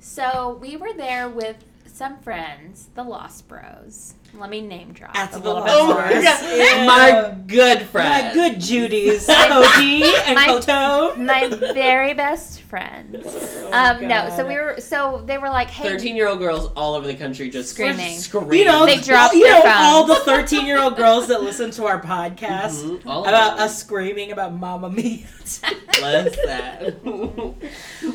So 0.00 0.58
we 0.60 0.76
were 0.76 0.92
there 0.92 1.28
with 1.28 1.64
some 1.86 2.18
friends, 2.18 2.88
the 2.94 3.02
Lost 3.04 3.48
Bros. 3.48 4.14
Let 4.38 4.50
me 4.50 4.60
name 4.60 4.92
drop 4.92 5.16
At 5.16 5.32
a 5.32 5.38
little 5.38 5.62
bit 5.62 5.72
Oh 5.74 5.86
more. 5.86 5.96
my 6.02 6.10
Bros. 6.10 6.24
Yeah. 6.24 6.84
My 6.86 7.34
good 7.46 7.82
friend. 7.82 8.26
My 8.28 8.34
good 8.34 8.60
Judy's. 8.60 9.28
OG 9.28 9.82
and 10.26 10.34
My- 10.34 10.46
Koto. 10.46 11.14
My 11.16 11.48
very 11.72 12.14
best 12.14 12.62
friends. 12.62 13.24
Oh, 13.26 13.70
Um, 13.72 14.08
no, 14.08 14.32
so 14.36 14.46
we 14.46 14.54
were. 14.56 14.80
So 14.80 15.22
they 15.24 15.38
were 15.38 15.48
like, 15.48 15.68
"Hey, 15.70 15.88
13 15.88 16.16
year 16.16 16.28
old 16.28 16.40
girls 16.40 16.70
all 16.76 16.94
over 16.94 17.06
the 17.06 17.14
country 17.14 17.48
just 17.48 17.70
Screaming. 17.70 18.18
screaming. 18.18 18.58
You 18.58 18.64
know, 18.64 18.86
They 18.86 18.98
dropped 19.00 19.34
you 19.34 19.44
their 19.44 19.62
know 19.62 19.70
all 19.72 20.04
the 20.06 20.16
13 20.16 20.66
year 20.66 20.80
old 20.80 20.96
girls 20.96 21.28
that 21.28 21.42
listen 21.42 21.70
to 21.72 21.86
our 21.86 22.00
podcast 22.00 22.82
Mhm, 22.82 23.00
about 23.02 23.58
us 23.60 23.78
screaming 23.78 24.32
about 24.32 24.52
Mamma 24.54 24.90
Mia. 24.90 25.26
Bless 25.98 26.36
that. 26.44 26.96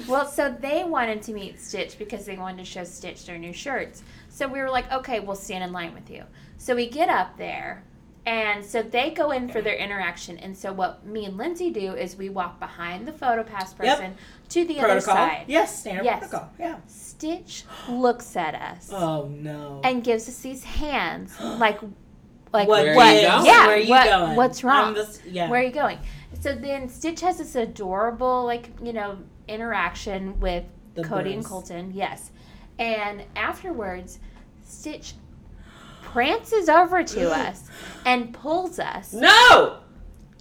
Well, 0.07 0.27
so 0.27 0.55
they 0.59 0.83
wanted 0.83 1.21
to 1.23 1.31
meet 1.33 1.61
Stitch 1.61 1.97
because 1.97 2.25
they 2.25 2.35
wanted 2.37 2.57
to 2.57 2.65
show 2.65 2.83
Stitch 2.83 3.25
their 3.25 3.37
new 3.37 3.53
shirts. 3.53 4.03
So 4.39 4.47
we 4.47 4.61
were 4.61 4.69
like, 4.69 4.89
okay, 4.89 5.19
we'll 5.19 5.35
stand 5.35 5.65
in 5.65 5.73
line 5.73 5.93
with 5.93 6.09
you. 6.09 6.23
So 6.55 6.73
we 6.73 6.89
get 6.89 7.09
up 7.09 7.37
there, 7.37 7.83
and 8.25 8.63
so 8.63 8.81
they 8.81 9.09
go 9.09 9.31
in 9.31 9.49
for 9.49 9.61
their 9.61 9.75
interaction. 9.75 10.37
And 10.37 10.57
so 10.57 10.71
what 10.71 11.05
me 11.05 11.25
and 11.25 11.35
Lindsay 11.35 11.69
do 11.71 11.93
is 11.93 12.15
we 12.15 12.29
walk 12.29 12.57
behind 12.57 13.05
the 13.05 13.11
photopass 13.11 13.71
Yep. 13.77 13.97
person 13.97 14.15
to 14.47 14.63
the 14.63 14.79
other 14.79 15.01
side. 15.01 15.43
Yes, 15.47 15.77
standard 15.81 16.05
Yes. 16.05 16.19
protocol. 16.19 16.49
Yeah. 16.57 16.77
Stitch 16.87 17.65
looks 17.89 18.37
at 18.37 18.55
us 18.55 18.89
Oh 18.93 19.27
no. 19.27 19.81
and 19.83 20.05
gives 20.05 20.29
us 20.29 20.39
these 20.39 20.63
hands, 20.63 21.37
like, 21.41 21.81
like 22.53 22.69
what? 22.69 22.95
What? 22.95 23.21
Yeah, 23.21 23.43
Where 23.43 23.75
are 23.75 23.77
you 23.77 23.89
what- 23.89 24.05
going? 24.05 24.35
what's 24.37 24.63
wrong? 24.63 24.97
Yeah. 25.29 25.49
Where 25.49 25.59
are 25.59 25.63
you 25.65 25.73
going? 25.73 25.99
So 26.39 26.55
then 26.55 26.87
Stitch 26.87 27.19
has 27.19 27.39
this 27.39 27.55
adorable, 27.55 28.45
like, 28.45 28.69
you 28.81 28.93
know, 28.93 29.17
interaction 29.49 30.39
with 30.39 30.63
The 30.95 31.03
Cody 31.03 31.33
and. 31.33 31.43
Colton. 31.43 31.91
Yes. 31.93 32.31
And 32.77 33.23
afterwards, 33.35 34.19
Stitch 34.69 35.13
prances 36.01 36.69
over 36.69 37.03
to 37.03 37.31
us 37.47 37.63
and 38.05 38.33
pulls 38.33 38.79
us 38.79 39.13
No! 39.13 39.77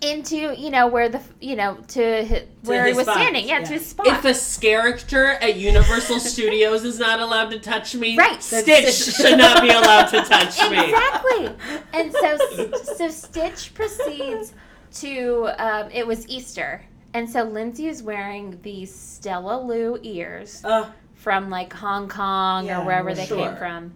into, 0.00 0.54
you 0.56 0.70
know, 0.70 0.86
where 0.86 1.08
the, 1.08 1.20
you 1.40 1.56
know, 1.56 1.76
to, 1.88 2.24
hi- 2.24 2.46
where 2.62 2.86
he 2.86 2.92
was 2.92 3.02
spot, 3.04 3.16
standing. 3.16 3.48
Yeah, 3.48 3.58
yeah. 3.58 3.64
to 3.64 3.72
his 3.72 3.86
spot. 3.86 4.06
If 4.06 4.24
a 4.24 4.60
character 4.60 5.26
at 5.26 5.56
Universal 5.56 6.20
Studios 6.34 6.84
is 6.84 7.00
not 7.00 7.18
allowed 7.18 7.50
to 7.50 7.58
touch 7.58 7.96
me, 7.96 8.16
Right. 8.16 8.40
Stitch 8.40 8.94
should 8.94 9.36
not 9.38 9.60
be 9.60 9.70
allowed 9.70 10.06
to 10.10 10.22
touch 10.22 10.70
me. 10.70 10.84
Exactly. 10.84 11.50
And 11.92 12.12
so 12.12 12.72
so 12.96 13.08
Stitch 13.08 13.74
proceeds 13.74 14.52
to 15.00 15.50
um, 15.58 15.90
it 15.90 16.06
was 16.06 16.28
Easter. 16.28 16.84
And 17.14 17.28
so 17.28 17.42
Lindsay 17.42 17.88
is 17.88 18.00
wearing 18.00 18.56
these 18.62 18.92
StellaLou 18.94 19.98
ears 20.04 20.64
Uh, 20.64 20.90
from 21.14 21.50
like 21.50 21.72
Hong 21.72 22.08
Kong 22.08 22.66
Yeah, 22.66 22.82
or 22.82 22.84
wherever 22.84 23.14
they 23.14 23.26
sure. 23.26 23.48
came 23.48 23.56
from. 23.56 23.94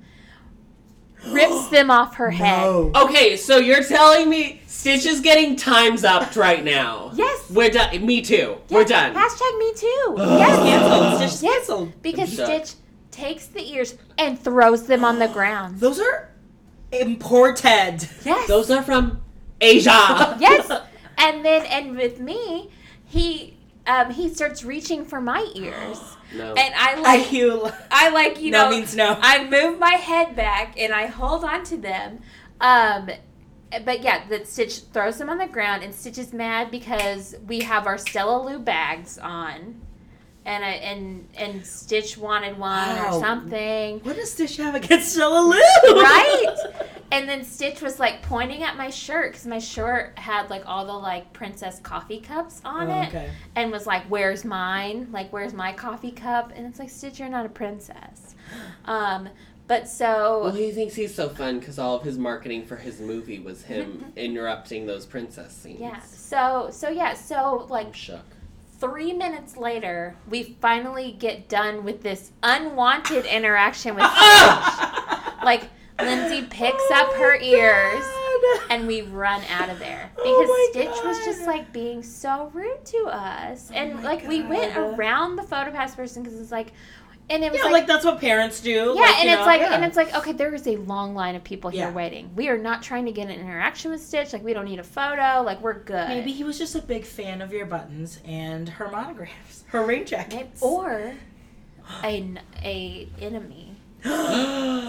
Rips 1.29 1.69
them 1.69 1.91
off 1.91 2.17
her 2.17 2.31
head. 2.31 2.63
no. 2.63 2.91
Okay, 2.95 3.37
so 3.37 3.59
you're 3.59 3.83
telling 3.85 4.29
me 4.29 4.61
Stitch 4.67 5.07
is 5.07 5.21
getting 5.21 5.55
times 5.57 6.03
upped 6.05 6.35
right 6.37 6.65
now? 6.65 7.13
Yes. 7.15 7.49
We're 7.51 7.71
done. 7.71 8.05
Me 8.05 8.21
too. 8.21 8.57
We're 8.71 8.85
done. 8.85 9.15
Hashtag 9.15 9.59
me 9.59 9.73
too. 9.75 10.15
Ugh. 10.19 10.39
yes. 10.39 10.59
Canceled. 10.59 11.31
Stitch 11.31 11.43
Yes. 11.43 11.55
canceled. 11.67 12.03
Because 12.03 12.33
Stitch 12.33 12.73
takes 13.11 13.47
the 13.47 13.63
ears 13.73 13.95
and 14.19 14.39
throws 14.39 14.87
them 14.87 15.05
on 15.05 15.19
the 15.19 15.29
ground. 15.39 15.79
Those 15.79 16.01
are 16.01 16.29
imported. 16.91 18.09
Yes. 18.25 18.49
Those 18.49 18.71
are 18.71 18.83
from 18.83 19.23
Asia. 19.61 20.37
yes. 20.41 20.71
And 21.19 21.45
then 21.45 21.65
and 21.67 21.97
with 21.97 22.19
me, 22.19 22.71
he 23.07 23.57
um, 23.93 24.11
he 24.11 24.29
starts 24.29 24.65
reaching 24.65 25.05
for 25.05 25.21
my 25.21 25.51
ears. 25.55 26.01
no. 26.35 26.55
And 26.55 26.75
I 26.75 26.95
I 26.97 27.01
like 27.01 27.27
heal. 27.27 27.73
I 27.91 28.09
like 28.11 28.41
you 28.41 28.51
no 28.51 28.65
know 28.65 28.71
means 28.71 28.97
no. 28.97 29.19
I 29.21 29.49
move 29.49 29.79
my 29.79 29.95
head 29.95 30.35
back 30.35 30.75
and 30.79 30.93
I 30.93 31.07
hold 31.07 31.45
on 31.45 31.65
to 31.65 31.77
them. 31.77 32.21
Um, 32.61 33.11
but 33.85 34.03
yeah, 34.03 34.27
that 34.29 34.47
Stitch 34.47 34.81
throws 34.93 35.19
them 35.19 35.31
on 35.31 35.39
the 35.39 35.47
ground, 35.47 35.83
and 35.83 35.95
Stitch 35.95 36.19
is 36.19 36.33
mad 36.33 36.71
because 36.71 37.35
we 37.47 37.61
have 37.61 37.87
our 37.87 37.97
StellaLou 37.97 38.63
bags 38.63 39.19
on, 39.19 39.81
and 40.45 40.65
I 40.65 40.71
and 40.71 41.29
and 41.37 41.65
Stitch 41.67 42.17
wanted 42.19 42.59
one 42.59 42.97
Wow. 42.97 43.17
or 43.17 43.21
something, 43.21 44.01
what 44.01 44.17
does 44.17 44.33
Stitch 44.33 44.57
have 44.57 44.75
against 44.75 45.17
StellaLou? 45.19 45.53
right? 45.85 46.57
And 47.13 47.29
then 47.29 47.45
Stitch 47.45 47.83
was 47.83 48.01
like 48.01 48.23
pointing 48.23 48.63
at 48.63 48.79
my 48.79 48.89
shirt 48.89 49.33
because 49.33 49.47
my 49.47 49.59
shirt 49.59 50.19
had 50.19 50.49
like 50.49 50.63
all 50.65 50.87
the 50.87 50.95
like 50.95 51.31
princess 51.35 51.79
coffee 51.81 52.21
cups 52.21 52.63
on 52.65 52.89
Oh, 52.91 53.03
it, 53.03 53.09
okay. 53.09 53.31
and 53.55 53.71
was 53.71 53.87
like, 53.87 54.05
"Where's 54.05 54.47
mine? 54.47 55.09
Like, 55.13 55.31
where's 55.31 55.53
my 55.53 55.75
coffee 55.75 56.11
cup?" 56.11 56.53
And 56.57 56.67
it's 56.67 56.79
like, 56.79 56.89
Stitch, 56.89 57.21
you're 57.21 57.29
not 57.29 57.45
a 57.45 57.51
princess. 57.51 58.35
Um, 58.87 59.29
but 59.69 59.89
so 59.91 60.41
well, 60.45 60.53
he 60.53 60.71
thinks 60.71 60.95
he's 60.95 61.15
so 61.15 61.29
fun 61.29 61.59
because 61.59 61.79
all 61.79 61.97
of 61.97 62.03
his 62.03 62.17
marketing 62.17 62.65
for 62.65 62.77
his 62.77 62.99
movie 62.99 63.41
was 63.41 63.63
him 63.63 64.07
interrupting 64.17 64.87
those 64.87 65.05
princess 65.05 65.53
scenes. 65.55 65.81
yeah, 65.81 66.01
so 66.01 66.71
so 66.73 66.89
yeah, 66.89 67.13
so 67.13 67.61
I'm 67.65 67.69
like 67.69 67.95
shook. 67.95 68.25
Three 68.83 69.13
minutes 69.13 69.57
later, 69.57 70.17
we 70.29 70.43
finally 70.61 71.13
get 71.13 71.49
done 71.49 71.85
with 71.85 72.03
this 72.03 72.33
unwanted 72.43 73.25
interaction 73.27 73.95
with 73.95 74.05
Stitch. 74.11 75.45
like 75.45 75.69
Lindsay 76.01 76.43
picks 76.51 76.91
up 76.91 77.13
her 77.15 77.37
ears. 77.37 78.05
And 78.71 78.89
we 78.89 79.03
run 79.03 79.41
out 79.51 79.71
of 79.71 79.79
there 79.79 80.11
because 80.17 80.27
Oh 80.27 80.69
Stitch 80.73 81.05
was 81.05 81.17
just 81.25 81.47
like 81.47 81.73
being 81.73 82.03
so 82.03 82.51
rude 82.53 82.85
to 82.87 83.05
us, 83.05 83.71
and 83.71 83.95
my 83.95 84.03
like 84.03 84.27
we 84.27 84.43
went 84.43 84.77
around 84.77 85.37
the 85.37 85.43
photopass 85.43 85.95
person 85.95 86.25
because 86.25 86.41
it's 86.41 86.51
like, 86.51 86.73
and 87.31 87.43
it 87.45 87.51
was 87.53 87.59
Yeah, 87.61 87.65
like, 87.67 87.73
like 87.73 87.87
that's 87.87 88.05
what 88.05 88.21
parents 88.21 88.61
do. 88.61 88.71
Yeah, 88.71 89.01
like, 89.03 89.15
and 89.17 89.25
you 89.25 89.31
it's 89.31 89.41
know, 89.41 89.47
like, 89.47 89.61
yeah. 89.61 89.75
and 89.75 89.85
it's 89.85 89.97
like, 89.97 90.15
okay, 90.15 90.33
there 90.33 90.55
is 90.55 90.67
a 90.67 90.77
long 90.77 91.15
line 91.15 91.35
of 91.35 91.43
people 91.45 91.71
here 91.71 91.87
Yeah. 91.89 91.93
waiting. 91.93 92.31
We 92.35 92.49
are 92.49 92.59
not 92.59 92.83
trying 92.83 93.07
to 93.07 93.13
get 93.13 93.29
an 93.29 93.41
interaction 93.41 93.91
with 93.91 94.03
Stitch. 94.03 94.33
Like, 94.33 94.45
we 94.45 94.53
don't 94.53 94.65
need 94.67 94.79
a 94.81 94.85
photo. 94.85 95.43
Like, 95.43 95.61
we're 95.63 95.79
good. 95.83 96.09
Maybe 96.09 96.33
he 96.33 96.45
was 96.45 96.59
just 96.59 96.75
a 96.75 96.83
big 96.83 97.05
fan 97.05 97.41
of 97.41 97.53
your 97.53 97.67
buttons 97.67 98.21
and 98.25 98.69
her 98.69 98.89
monograms, 98.91 99.65
her 99.69 99.81
rain 99.81 99.99
Maybe- 100.01 100.05
jackets. 100.11 100.61
or 100.63 101.15
a 102.05 102.35
a 102.65 103.09
enemy, 103.21 103.77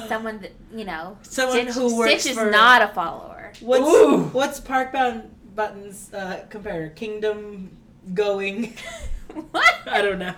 someone 0.08 0.39
that 0.39 0.52
you 0.74 0.86
know. 0.86 1.17
Someone 1.22 1.62
Stitch, 1.72 1.76
who 1.76 1.98
works 1.98 2.22
Stitch 2.22 2.32
is 2.32 2.38
for- 2.38 2.52
not 2.52 2.82
a 2.82 2.88
follower. 2.89 3.52
What's 3.62 3.88
Ooh. 3.88 4.24
what's 4.32 4.60
Parkbound 4.60 5.30
buttons 5.56 6.12
uh, 6.13 6.46
compared? 6.50 6.96
Kingdom 6.96 7.78
going. 8.13 8.74
what? 9.52 9.74
I 9.88 10.02
don't 10.02 10.19
know. 10.19 10.34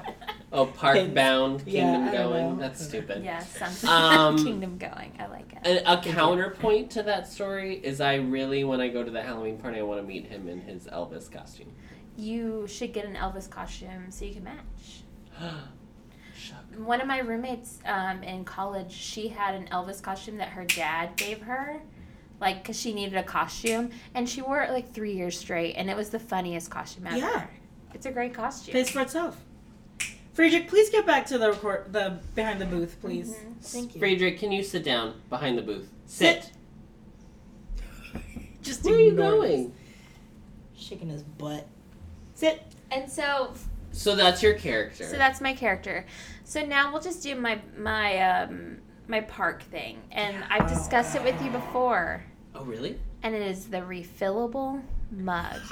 Oh, 0.52 0.66
park 0.68 0.96
Kids. 0.96 1.14
bound, 1.14 1.64
Yeah, 1.66 1.82
kingdom 1.82 2.04
I 2.08 2.12
don't 2.14 2.30
going. 2.32 2.50
know. 2.56 2.62
That's 2.62 2.86
stupid. 2.86 3.24
Yeah, 3.24 3.40
something. 3.40 3.90
Um, 3.90 4.38
Kingdom 4.44 4.78
going. 4.78 5.12
I 5.20 5.26
like 5.28 5.52
it. 5.54 5.84
A, 5.86 5.94
a 5.94 6.02
counterpoint 6.02 6.92
to 6.92 7.04
that 7.04 7.28
story 7.28 7.76
is 7.84 8.00
I 8.00 8.16
really, 8.16 8.64
when 8.64 8.80
I 8.80 8.88
go 8.88 9.04
to 9.04 9.12
the 9.12 9.22
Halloween 9.22 9.58
party, 9.58 9.80
I 9.80 9.82
want 9.84 10.00
to 10.02 10.08
meet 10.08 10.28
him 10.28 10.48
in 10.48 10.62
his 10.62 10.86
Elvis 10.88 11.30
costume. 11.32 11.72
You 12.16 12.66
should 12.68 12.94
get 12.94 13.06
an 13.06 13.16
Elvis 13.16 13.50
costume 13.50 14.06
so 14.10 14.24
you 14.24 14.34
can 14.36 14.44
match. 14.46 15.04
Shuck. 16.38 16.64
One 16.78 17.02
of 17.02 17.08
my 17.08 17.20
roommates 17.20 17.80
um, 17.86 18.24
in 18.24 18.46
college, 18.46 18.92
she 18.92 19.28
had 19.30 19.56
an 19.56 19.68
Elvis 19.72 20.02
costume 20.02 20.38
that 20.38 20.50
her 20.50 20.64
dad 20.66 21.16
gave 21.18 21.42
her, 21.42 21.82
like 22.40 22.62
because 22.62 22.80
she 22.80 22.94
needed 22.94 23.16
a 23.18 23.24
costume, 23.24 23.90
and 24.14 24.28
she 24.30 24.42
wore 24.42 24.62
it 24.62 24.72
like 24.72 24.94
three 24.94 25.14
years 25.14 25.38
straight, 25.38 25.74
and 25.76 25.90
it 25.90 25.96
was 25.98 26.10
the 26.10 26.20
funniest 26.20 26.70
costume 26.70 27.08
ever. 27.08 27.18
Yeah. 27.18 27.48
It's 27.96 28.06
a 28.06 28.12
great 28.12 28.34
costume. 28.34 28.74
Pays 28.74 28.90
for 28.90 29.00
itself. 29.02 29.38
Friedrich, 30.34 30.68
please 30.68 30.90
get 30.90 31.06
back 31.06 31.26
to 31.28 31.38
the 31.38 31.52
record, 31.54 31.94
the 31.94 32.20
behind 32.36 32.60
the 32.60 32.66
booth, 32.66 32.98
please. 33.00 33.34
Mhm. 33.34 33.56
Thank 33.62 33.96
you. 33.96 34.00
Friedrich, 34.00 34.38
can 34.38 34.52
you 34.52 34.64
sit 34.64 34.84
down 34.84 35.22
behind 35.30 35.58
the 35.58 35.62
booth? 35.62 35.90
Sit. 36.06 36.52
Sit. 38.14 38.22
Just 38.62 38.84
Where 38.84 38.96
are 38.96 39.00
you 39.00 39.16
going? 39.16 39.70
this. 40.76 40.84
Shaking 40.84 41.08
his 41.10 41.24
butt. 41.24 41.66
Sit. 42.34 42.62
And 42.92 43.10
so, 43.10 43.54
So 43.94 44.14
that's 44.16 44.44
your 44.44 44.56
character. 44.56 45.06
so 45.06 45.16
that's 45.18 45.40
my 45.40 45.54
character. 45.54 46.06
So 46.44 46.66
now 46.66 46.92
we'll 46.92 47.02
just 47.02 47.24
do 47.24 47.34
my 47.36 47.60
my 47.78 48.20
um 48.20 48.80
my 49.08 49.22
park 49.22 49.64
thing, 49.64 50.02
and 50.12 50.44
I've 50.50 50.68
discussed 50.68 51.16
it 51.16 51.24
with 51.24 51.42
you 51.42 51.50
before, 51.50 52.24
oh, 52.54 52.66
really? 52.66 53.00
and 53.24 53.34
it 53.34 53.42
is 53.42 53.68
the 53.68 53.78
refillable 53.78 54.82
mug. 55.12 55.62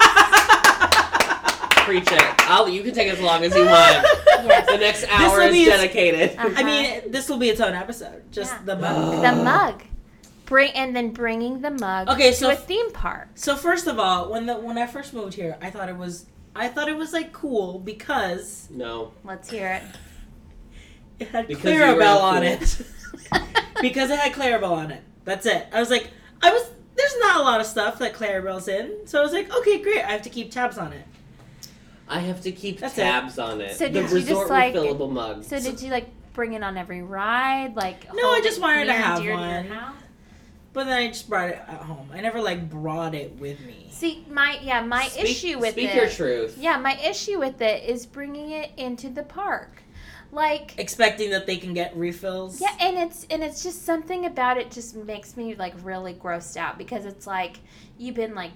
Preach 1.84 2.10
it. 2.10 2.22
I'll, 2.50 2.68
you 2.68 2.82
can 2.82 2.94
take 2.94 3.12
as 3.12 3.20
long 3.20 3.44
as 3.44 3.54
you 3.54 3.64
want. 3.66 4.06
Yes. 4.46 4.66
The 4.70 4.78
next 4.78 5.04
hour 5.10 5.38
will 5.38 5.46
is 5.48 5.52
be 5.52 5.64
a- 5.66 5.70
dedicated. 5.70 6.36
Uh-huh. 6.38 6.50
I 6.56 6.62
mean, 6.62 7.10
this 7.10 7.28
will 7.28 7.36
be 7.38 7.48
its 7.48 7.60
own 7.60 7.72
episode. 7.74 8.30
Just 8.32 8.52
Yeah. 8.52 8.62
the 8.64 8.76
mug. 8.76 9.22
the 9.22 9.42
mug. 9.44 9.82
Bring 10.46 10.72
and 10.72 10.94
then 10.94 11.10
bringing 11.12 11.60
the 11.62 11.70
mug 11.70 12.08
Okay, 12.10 12.32
so 12.32 12.48
to 12.50 12.54
a 12.54 12.58
f- 12.58 12.66
theme 12.66 12.90
park. 12.92 13.28
So 13.34 13.56
first 13.56 13.86
of 13.86 13.98
all, 13.98 14.30
when 14.30 14.44
the 14.46 14.54
when 14.56 14.76
I 14.76 14.86
first 14.86 15.14
moved 15.14 15.32
here, 15.34 15.56
I 15.62 15.70
thought 15.70 15.88
it 15.88 15.96
was 15.96 16.26
I 16.54 16.68
thought 16.68 16.88
it 16.88 16.96
was 16.96 17.12
like 17.14 17.32
cool 17.32 17.78
because 17.78 18.68
No. 18.70 19.12
Let's 19.24 19.48
hear 19.50 19.68
it 19.68 19.82
it 21.18 21.28
had 21.28 21.46
Because 21.48 21.64
you 21.72 21.80
were 21.80 21.86
Clarabelle 21.86 22.22
on 22.22 22.34
fool. 22.42 22.44
it. 22.44 22.80
it. 22.80 23.52
because 23.80 24.10
it 24.10 24.18
had 24.18 24.32
Clarabelle 24.32 24.70
on 24.72 24.90
it. 24.90 25.02
That's 25.24 25.46
it. 25.46 25.66
I 25.72 25.80
was 25.80 25.88
like, 25.90 26.10
I 26.42 26.50
was 26.52 26.68
there's 26.96 27.16
not 27.20 27.40
a 27.40 27.42
lot 27.42 27.60
of 27.60 27.66
stuff 27.66 27.98
that 28.00 28.12
Clarabelle's 28.14 28.68
in, 28.68 29.06
so 29.06 29.18
I 29.18 29.22
was 29.22 29.32
like, 29.32 29.50
okay, 29.60 29.78
great. 29.82 30.04
I 30.04 30.10
have 30.12 30.22
to 30.22 30.30
keep 30.30 30.50
tabs 30.50 30.76
on 30.76 30.92
it. 30.92 31.06
I 32.08 32.20
have 32.20 32.40
to 32.42 32.52
keep 32.52 32.80
That's 32.80 32.98
it. 32.98 33.02
tabs 33.02 33.38
on 33.38 33.60
it. 33.60 33.76
So 33.76 33.86
the 33.86 33.92
did 33.94 34.10
you 34.10 34.18
just, 34.18 34.28
resort 34.28 34.50
like- 34.50 34.74
refillable 34.74 35.10
mugs. 35.10 35.46
so 35.48 35.58
did 35.60 35.80
you 35.80 35.90
like 35.90 36.08
bring 36.34 36.52
it 36.54 36.62
on 36.62 36.76
every 36.76 37.02
ride? 37.02 37.74
Like 37.76 38.12
No, 38.14 38.22
I 38.28 38.32
hold 38.34 38.44
just 38.44 38.58
it 38.58 38.62
wanted 38.62 38.80
to 38.80 38.84
near 38.86 38.94
and 38.94 39.04
have 39.04 39.18
dear 39.20 39.28
your 39.30 39.36
one. 39.38 39.66
house? 39.68 39.94
But 40.72 40.84
then 40.86 40.98
I 40.98 41.06
just 41.06 41.28
brought 41.28 41.50
it 41.50 41.62
at 41.68 41.80
home. 41.82 42.08
I 42.12 42.20
never 42.20 42.40
like 42.40 42.68
brought 42.68 43.14
it 43.14 43.38
with 43.38 43.60
me. 43.60 43.86
See, 43.90 44.26
my 44.28 44.58
yeah, 44.60 44.82
my 44.82 45.04
Speak- 45.06 45.24
issue 45.24 45.58
with 45.60 45.72
speak 45.72 45.90
it. 45.90 45.94
your 45.96 46.08
truth. 46.08 46.56
Yeah, 46.58 46.78
my 46.78 46.96
issue 46.98 47.38
with 47.38 47.62
it 47.62 47.84
is 47.88 48.06
bringing 48.06 48.50
it 48.50 48.72
into 48.76 49.08
the 49.08 49.22
park. 49.22 49.82
Like 50.32 50.74
Expecting 50.78 51.30
that 51.30 51.46
they 51.46 51.58
can 51.58 51.74
get 51.74 51.96
refills. 51.96 52.60
yeah, 52.60 52.76
and 52.80 52.98
it's 52.98 53.24
and 53.30 53.44
it's 53.44 53.62
just 53.62 53.84
something 53.86 54.26
about 54.26 54.58
it 54.58 54.72
just 54.72 54.96
makes 54.96 55.36
me 55.36 55.54
like 55.54 55.74
really 55.84 56.12
grossed 56.14 56.56
out 56.56 56.76
because 56.76 57.06
it's 57.06 57.24
like 57.26 57.58
you've 57.98 58.16
been 58.16 58.34
like 58.34 58.50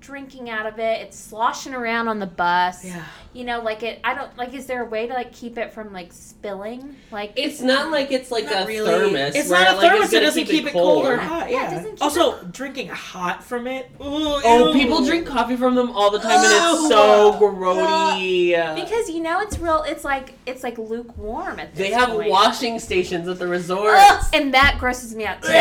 drinking 0.00 0.50
out 0.50 0.66
of 0.66 0.78
it. 0.78 1.02
It's 1.02 1.18
sloshing 1.18 1.74
around 1.74 2.08
on 2.08 2.18
the 2.18 2.26
bus. 2.26 2.84
Yeah. 2.84 3.04
You 3.32 3.44
know, 3.44 3.60
like 3.60 3.82
it. 3.82 4.00
I 4.02 4.14
don't 4.14 4.36
like. 4.36 4.54
Is 4.54 4.66
there 4.66 4.82
a 4.82 4.88
way 4.88 5.06
to 5.06 5.12
like 5.14 5.32
keep 5.32 5.56
it 5.58 5.72
from 5.72 5.92
like 5.92 6.12
spilling? 6.12 6.96
Like 7.12 7.32
It's 7.36 7.60
not 7.60 7.90
like 7.92 8.10
it's 8.10 8.30
like 8.30 8.44
Not 8.46 8.64
a 8.64 8.66
really. 8.66 8.86
thermos. 8.86 9.34
It's 9.36 9.50
not 9.50 9.68
a 9.68 9.76
like, 9.76 9.90
thermos. 9.90 10.04
it's 10.06 10.12
it 10.14 10.20
doesn't 10.20 10.44
keep, 10.46 10.66
it 10.66 10.72
cold 10.72 11.06
or 11.06 11.16
hot. 11.16 11.50
Yeah, 11.50 11.58
it 11.58 11.62
Yeah. 11.62 11.74
doesn't 11.76 11.90
keep 11.92 12.02
also, 12.02 12.42
drinking 12.46 12.88
hot 12.88 13.44
from 13.44 13.66
it. 13.66 13.90
Ooh, 14.00 14.04
Oh, 14.44 14.66
ew. 14.68 14.72
people 14.72 15.04
drink 15.04 15.26
coffee 15.26 15.56
from 15.56 15.74
them 15.76 15.90
all 15.92 16.10
the 16.10 16.18
time, 16.18 16.32
and 16.32 16.44
it's 16.44 16.54
Oh. 16.60 16.88
so 16.88 17.38
grody. 17.38 18.74
because 18.74 19.08
you 19.10 19.20
know 19.22 19.40
it's 19.40 19.58
real. 19.58 19.84
It's 19.86 20.04
like 20.04 20.34
it's 20.46 20.62
like 20.64 20.78
lukewarm 20.78 21.60
at 21.60 21.74
this 21.74 21.88
They 21.88 21.92
have 21.94 22.10
point. 22.10 22.30
washing 22.30 22.78
stations 22.78 23.28
at 23.28 23.38
the 23.38 23.46
resort. 23.46 23.96
And 24.32 24.54
that 24.54 24.76
grosses 24.80 25.14
me 25.14 25.24
out 25.26 25.42
too. 25.42 25.52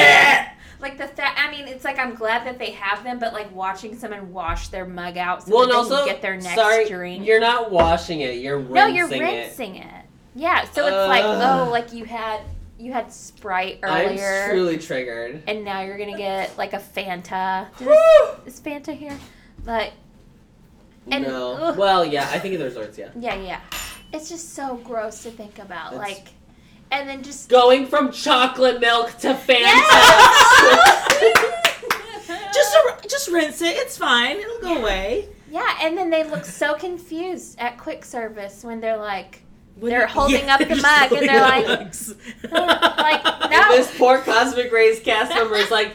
Like 0.79 0.97
the 0.97 1.07
fact, 1.07 1.39
I 1.39 1.51
mean, 1.51 1.67
it's 1.67 1.83
like 1.83 1.99
I'm 1.99 2.15
glad 2.15 2.45
that 2.47 2.57
they 2.57 2.71
have 2.71 3.03
them, 3.03 3.19
but 3.19 3.33
like 3.33 3.53
watching 3.53 3.97
someone 3.97 4.31
wash 4.31 4.69
their 4.69 4.85
mug 4.85 5.17
out 5.17 5.43
so 5.43 5.53
well, 5.53 5.65
that 5.65 5.71
they 5.71 5.75
also, 5.75 5.97
can 5.97 6.05
get 6.07 6.21
their 6.21 6.35
next 6.37 6.55
sorry, 6.55 6.87
drink. 6.87 7.25
you're 7.25 7.39
not 7.39 7.71
washing 7.71 8.21
it. 8.21 8.35
You're 8.35 8.59
rinsing 8.59 8.73
no, 8.75 8.87
you're 8.87 9.11
it. 9.11 9.21
rinsing 9.21 9.75
it. 9.75 10.05
Yeah, 10.35 10.63
so 10.71 10.85
it's 10.85 10.95
like 10.95 11.23
oh, 11.23 11.69
like 11.69 11.91
you 11.91 12.05
had 12.05 12.41
you 12.77 12.93
had 12.93 13.11
Sprite 13.11 13.79
I'm 13.83 14.07
earlier, 14.07 14.47
truly 14.49 14.77
triggered. 14.77 15.43
and 15.47 15.65
now 15.65 15.81
you're 15.81 15.97
gonna 15.97 16.17
get 16.17 16.57
like 16.57 16.73
a 16.73 16.79
Fanta. 16.79 17.67
Woo! 17.81 18.43
Is 18.45 18.59
Fanta 18.59 18.95
here? 18.95 19.17
Like. 19.65 19.93
And- 21.11 21.25
no. 21.25 21.53
ugh. 21.53 21.77
Well, 21.77 22.05
yeah, 22.05 22.29
I 22.31 22.39
think 22.39 22.53
at 22.53 22.59
the 22.59 22.65
resorts, 22.65 22.97
yeah. 22.97 23.09
yeah, 23.19 23.35
yeah, 23.35 23.61
it's 24.13 24.29
just 24.29 24.53
so 24.53 24.75
gross 24.77 25.23
to 25.23 25.31
think 25.31 25.59
about. 25.59 25.91
That's- 25.91 26.09
like, 26.11 26.27
and 26.91 27.07
then 27.09 27.23
just 27.23 27.49
Going 27.49 27.85
from 27.87 28.11
chocolate 28.11 28.79
milk 28.81 29.17
to 29.19 29.33
Fanta. 29.33 29.85
Just 32.53 32.75
a, 32.75 33.07
just 33.07 33.27
rinse 33.29 33.61
it. 33.61 33.75
It's 33.77 33.97
fine. 33.97 34.37
It'll 34.37 34.59
go 34.59 34.77
away. 34.79 35.29
yeah, 35.51 35.77
and 35.81 35.97
then 35.97 36.09
they 36.09 36.23
look 36.23 36.43
so 36.45 36.73
confused 36.73 37.57
at 37.59 37.77
quick 37.77 38.03
service 38.03 38.63
when 38.63 38.79
they're 38.81 38.97
like. 38.97 39.43
What 39.75 39.89
They're 39.89 40.07
do- 40.07 40.13
holding 40.13 40.49
up 40.49 40.59
the 40.59 40.75
mug 40.75 41.11
and 41.13 41.29
they're 41.29 41.41
like- 41.41 41.67
mugs. 41.67 42.09
like, 42.51 43.25
And 43.25 43.51
no. 43.51 43.69
this 43.69 43.95
poor 43.97 44.19
Cosmic 44.19 44.71
Ray's 44.73 44.99
cast 44.99 45.33
member 45.33 45.55
is 45.55 45.71
like, 45.71 45.93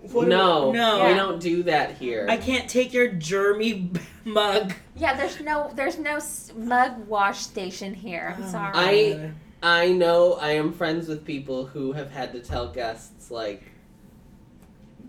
What 0.00 0.24
do- 0.24 0.30
no, 0.30 0.72
no. 0.72 1.04
we 1.04 1.10
Yeah. 1.10 1.16
don't 1.16 1.38
do 1.40 1.62
that 1.64 1.98
here. 1.98 2.26
I 2.30 2.36
can't 2.38 2.68
take 2.70 2.92
your 2.94 3.10
germy 3.10 4.00
mug. 4.24 4.72
Yeah, 4.96 5.14
there's 5.16 5.38
no 5.40 5.70
there's 5.74 5.98
no 5.98 6.18
mug 6.56 7.06
wash 7.06 7.40
station 7.40 7.92
here. 7.94 8.34
I'm 8.38 8.44
Oh, 8.44 8.48
sorry. 8.48 8.72
I- 9.14 9.32
I 9.62 9.92
know 9.92 10.34
I 10.34 10.52
am 10.52 10.72
friends 10.72 11.08
with 11.08 11.24
people 11.24 11.66
who 11.66 11.92
have 11.92 12.10
had 12.10 12.32
to 12.32 12.40
tell 12.40 12.68
guests 12.68 13.30
like 13.30 13.62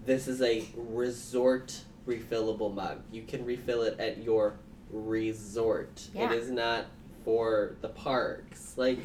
this 0.06 0.28
is 0.28 0.42
a 0.42 0.66
resort 0.76 1.82
refillable 2.08 2.74
mug. 2.74 3.00
You 3.12 3.22
can 3.24 3.46
refill 3.46 3.84
it 3.84 4.00
at 4.00 4.24
your 4.24 4.56
resort. 4.92 6.08
Yeah. 6.14 6.32
It 6.32 6.38
is 6.40 6.50
not 6.50 6.86
for 7.24 7.76
the 7.82 7.88
parks. 7.90 8.74
Like 8.78 9.00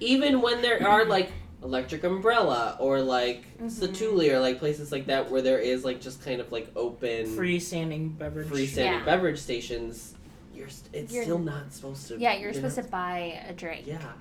even 0.00 0.40
when 0.40 0.62
there 0.62 0.84
are 0.86 1.04
like 1.04 1.30
Electric 1.62 2.02
Umbrella 2.02 2.76
or 2.80 3.00
like 3.02 3.44
Mhm. 3.60 3.70
Satu'li 3.70 4.32
or 4.32 4.40
like 4.40 4.58
places 4.58 4.90
like 4.90 5.06
that 5.06 5.30
where 5.30 5.42
there 5.42 5.60
is 5.60 5.84
like 5.84 6.00
just 6.00 6.24
kind 6.24 6.40
of 6.40 6.50
like 6.50 6.68
open 6.74 7.26
freestanding 7.36 8.18
beverage. 8.18 8.48
freestanding 8.48 8.76
Yeah. 8.98 9.04
beverage 9.04 9.38
stations, 9.38 10.14
you're 10.52 10.68
st- 10.68 10.92
it's 10.92 11.12
You're- 11.12 11.24
still 11.24 11.38
not 11.38 11.72
supposed 11.72 12.08
to. 12.08 12.18
yeah, 12.18 12.36
you're 12.36 12.52
supposed 12.52 12.74
to 12.76 12.82
buy 12.82 13.40
a 13.48 13.52
drink. 13.52 13.86
Yeah. 13.86 14.12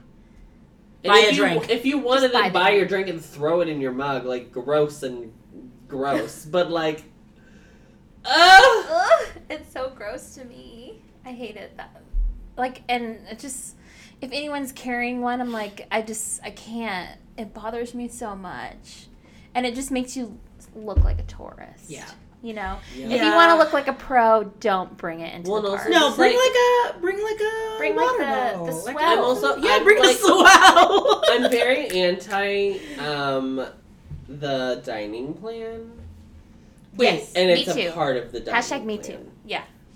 Buy 1.04 1.18
if 1.20 1.32
a 1.32 1.36
you, 1.36 1.42
drink. 1.42 1.70
If 1.70 1.86
you 1.86 1.98
wanted 1.98 2.32
Just 2.32 2.34
buy 2.34 2.48
to 2.48 2.50
the 2.50 2.60
buy 2.60 2.70
your 2.72 2.86
drink. 2.86 3.08
drink 3.08 3.10
and 3.10 3.26
throw 3.26 3.62
it 3.62 3.68
in 3.68 3.82
your 3.82 3.92
mug, 3.92 4.26
like 4.26 4.52
gross 4.52 5.04
and 5.04 5.34
gross, 5.88 6.46
but 6.52 6.70
like, 6.70 7.04
ugh. 8.26 8.86
Ugh, 8.90 9.28
it's 9.50 9.72
so 9.72 9.90
gross 9.90 10.36
to 10.36 10.46
me. 10.46 11.02
I 11.26 11.32
hate 11.32 11.56
it. 11.56 11.76
That, 11.78 12.02
like, 12.58 12.82
and 12.90 13.20
it 13.30 13.40
just 13.40 13.76
if 14.22 14.32
anyone's 14.32 14.72
carrying 14.72 15.22
one, 15.22 15.42
I'm 15.42 15.52
like, 15.52 15.88
I 15.92 16.02
just 16.02 16.42
I 16.44 16.52
can't. 16.52 17.20
It 17.38 17.54
bothers 17.54 17.94
me 17.96 18.08
so 18.08 18.36
much, 18.36 19.08
and 19.56 19.66
it 19.66 19.74
just 19.74 19.90
makes 19.92 20.16
you 20.16 20.40
look 20.76 21.04
like 21.04 21.20
a 21.20 21.24
tourist. 21.24 21.90
Yeah. 21.90 22.10
You 22.44 22.54
know, 22.54 22.78
Yeah. 22.96 23.08
if 23.10 23.22
you 23.22 23.32
want 23.34 23.52
to 23.52 23.58
look 23.58 23.72
like 23.72 23.88
a 23.88 23.94
pro, 23.94 24.46
don't 24.60 24.98
bring 24.98 25.20
it 25.20 25.32
into 25.36 25.52
Well, 25.52 25.62
the 25.62 25.70
no, 25.70 25.76
park. 25.78 25.90
No, 25.92 26.16
bring 26.16 26.36
like- 26.36 26.40
like, 26.40 26.96
a 26.96 27.00
bring 27.00 27.24
like 27.24 27.40
a 27.40 27.78
Bring, 27.78 27.96
like, 27.96 28.06
water 28.06 28.18
the- 28.20 28.26
bottle. 28.26 28.66
the 28.66 28.72
Like 28.72 28.82
swell. 28.98 28.98
a- 28.98 29.14
I'm 29.14 29.20
also 29.20 29.56
yeah, 29.58 29.72
I'm 29.76 29.84
bring 29.84 30.00
like, 30.00 30.18
the 30.18 30.24
swell. 30.28 31.24
I'm 31.30 31.52
very 31.52 31.88
anti 31.90 32.78
um 32.98 33.64
the 34.28 34.82
dining 34.84 35.36
plan, 35.36 35.92
Yes, 36.98 37.32
and 37.36 37.50
it's 37.52 37.76
me 37.76 37.86
a 37.86 37.90
too. 37.90 37.94
part 37.96 38.18
of 38.18 38.32
the 38.32 38.40
dining. 38.40 38.60
Hashtag 38.60 38.86
me 38.86 38.98
plan. 38.98 39.18
too. 39.20 39.31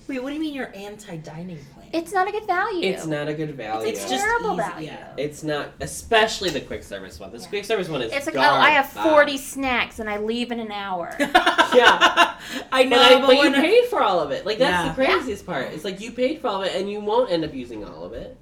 Yeah, 0.08 0.16
Wait, 0.16 0.24
what 0.24 0.30
do 0.30 0.36
you 0.36 0.42
mean 0.42 0.54
you're 0.54 0.72
anti-dining 0.76 1.58
plan? 1.74 1.88
it's 1.94 2.12
not 2.14 2.28
a 2.28 2.32
good 2.32 2.46
value. 2.46 2.88
It's 2.90 3.06
not 3.06 3.28
a 3.28 3.34
good 3.34 3.56
value. 3.56 3.88
It's, 3.90 4.00
It's 4.02 4.08
a 4.12 4.16
just 4.16 4.24
terrible 4.26 4.52
easy, 4.54 4.70
value. 4.70 4.88
yeah. 4.88 5.14
It's 5.18 5.44
not, 5.44 5.70
especially 5.82 6.50
the 6.50 6.62
quick 6.62 6.84
service 6.84 7.20
one. 7.20 7.32
This 7.32 7.44
Yeah. 7.44 7.50
quick 7.50 7.66
service 7.66 7.88
one 7.90 8.02
is. 8.02 8.12
It's 8.12 8.26
like, 8.26 8.36
oh, 8.36 8.40
I 8.42 8.72
have 8.72 8.94
garbage. 8.94 9.12
40 9.14 9.38
snacks 9.38 10.00
and 10.00 10.10
I 10.10 10.18
leave 10.18 10.52
in 10.52 10.60
an 10.60 10.72
hour. 10.72 11.16
Yeah. 11.76 12.36
I 12.72 12.84
know, 12.86 12.96
But, 12.98 13.06
I, 13.12 13.20
but, 13.20 13.26
but 13.28 13.34
you 13.36 13.40
when 13.42 13.56
I- 13.56 13.62
paid 13.62 13.86
for 13.86 14.02
all 14.02 14.20
of 14.22 14.32
it. 14.32 14.46
Like 14.46 14.60
that's 14.60 14.86
Yeah. 14.86 14.90
the 14.90 14.96
craziest 14.96 15.46
part. 15.46 15.74
It's 15.74 15.84
like 15.84 16.00
you 16.00 16.12
paid 16.12 16.40
for 16.40 16.48
all 16.48 16.62
of 16.62 16.68
it, 16.68 16.76
and 16.80 16.90
you 16.90 17.02
won't 17.02 17.30
end 17.32 17.44
up 17.44 17.54
using 17.54 17.84
all 17.84 18.04
of 18.06 18.14
it. 18.14 18.38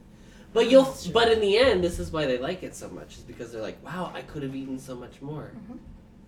But 0.53 0.69
you'll. 0.69 0.83
That's 0.83 1.05
true. 1.05 1.13
But 1.13 1.31
in 1.31 1.39
the 1.39 1.57
end, 1.57 1.83
this 1.83 1.97
is 1.97 2.11
why 2.11 2.25
they 2.27 2.37
like 2.37 2.61
it 2.61 2.75
so 2.75 2.89
much. 2.89 3.17
Is 3.17 3.23
because 3.23 3.51
they're 3.51 3.61
like, 3.61 3.83
wow, 3.83 4.11
I 4.13 4.21
could 4.21 4.43
have 4.43 4.55
eaten 4.55 4.77
so 4.77 4.93
much 4.95 5.19
more. 5.21 5.51
Mhm. 5.71 5.79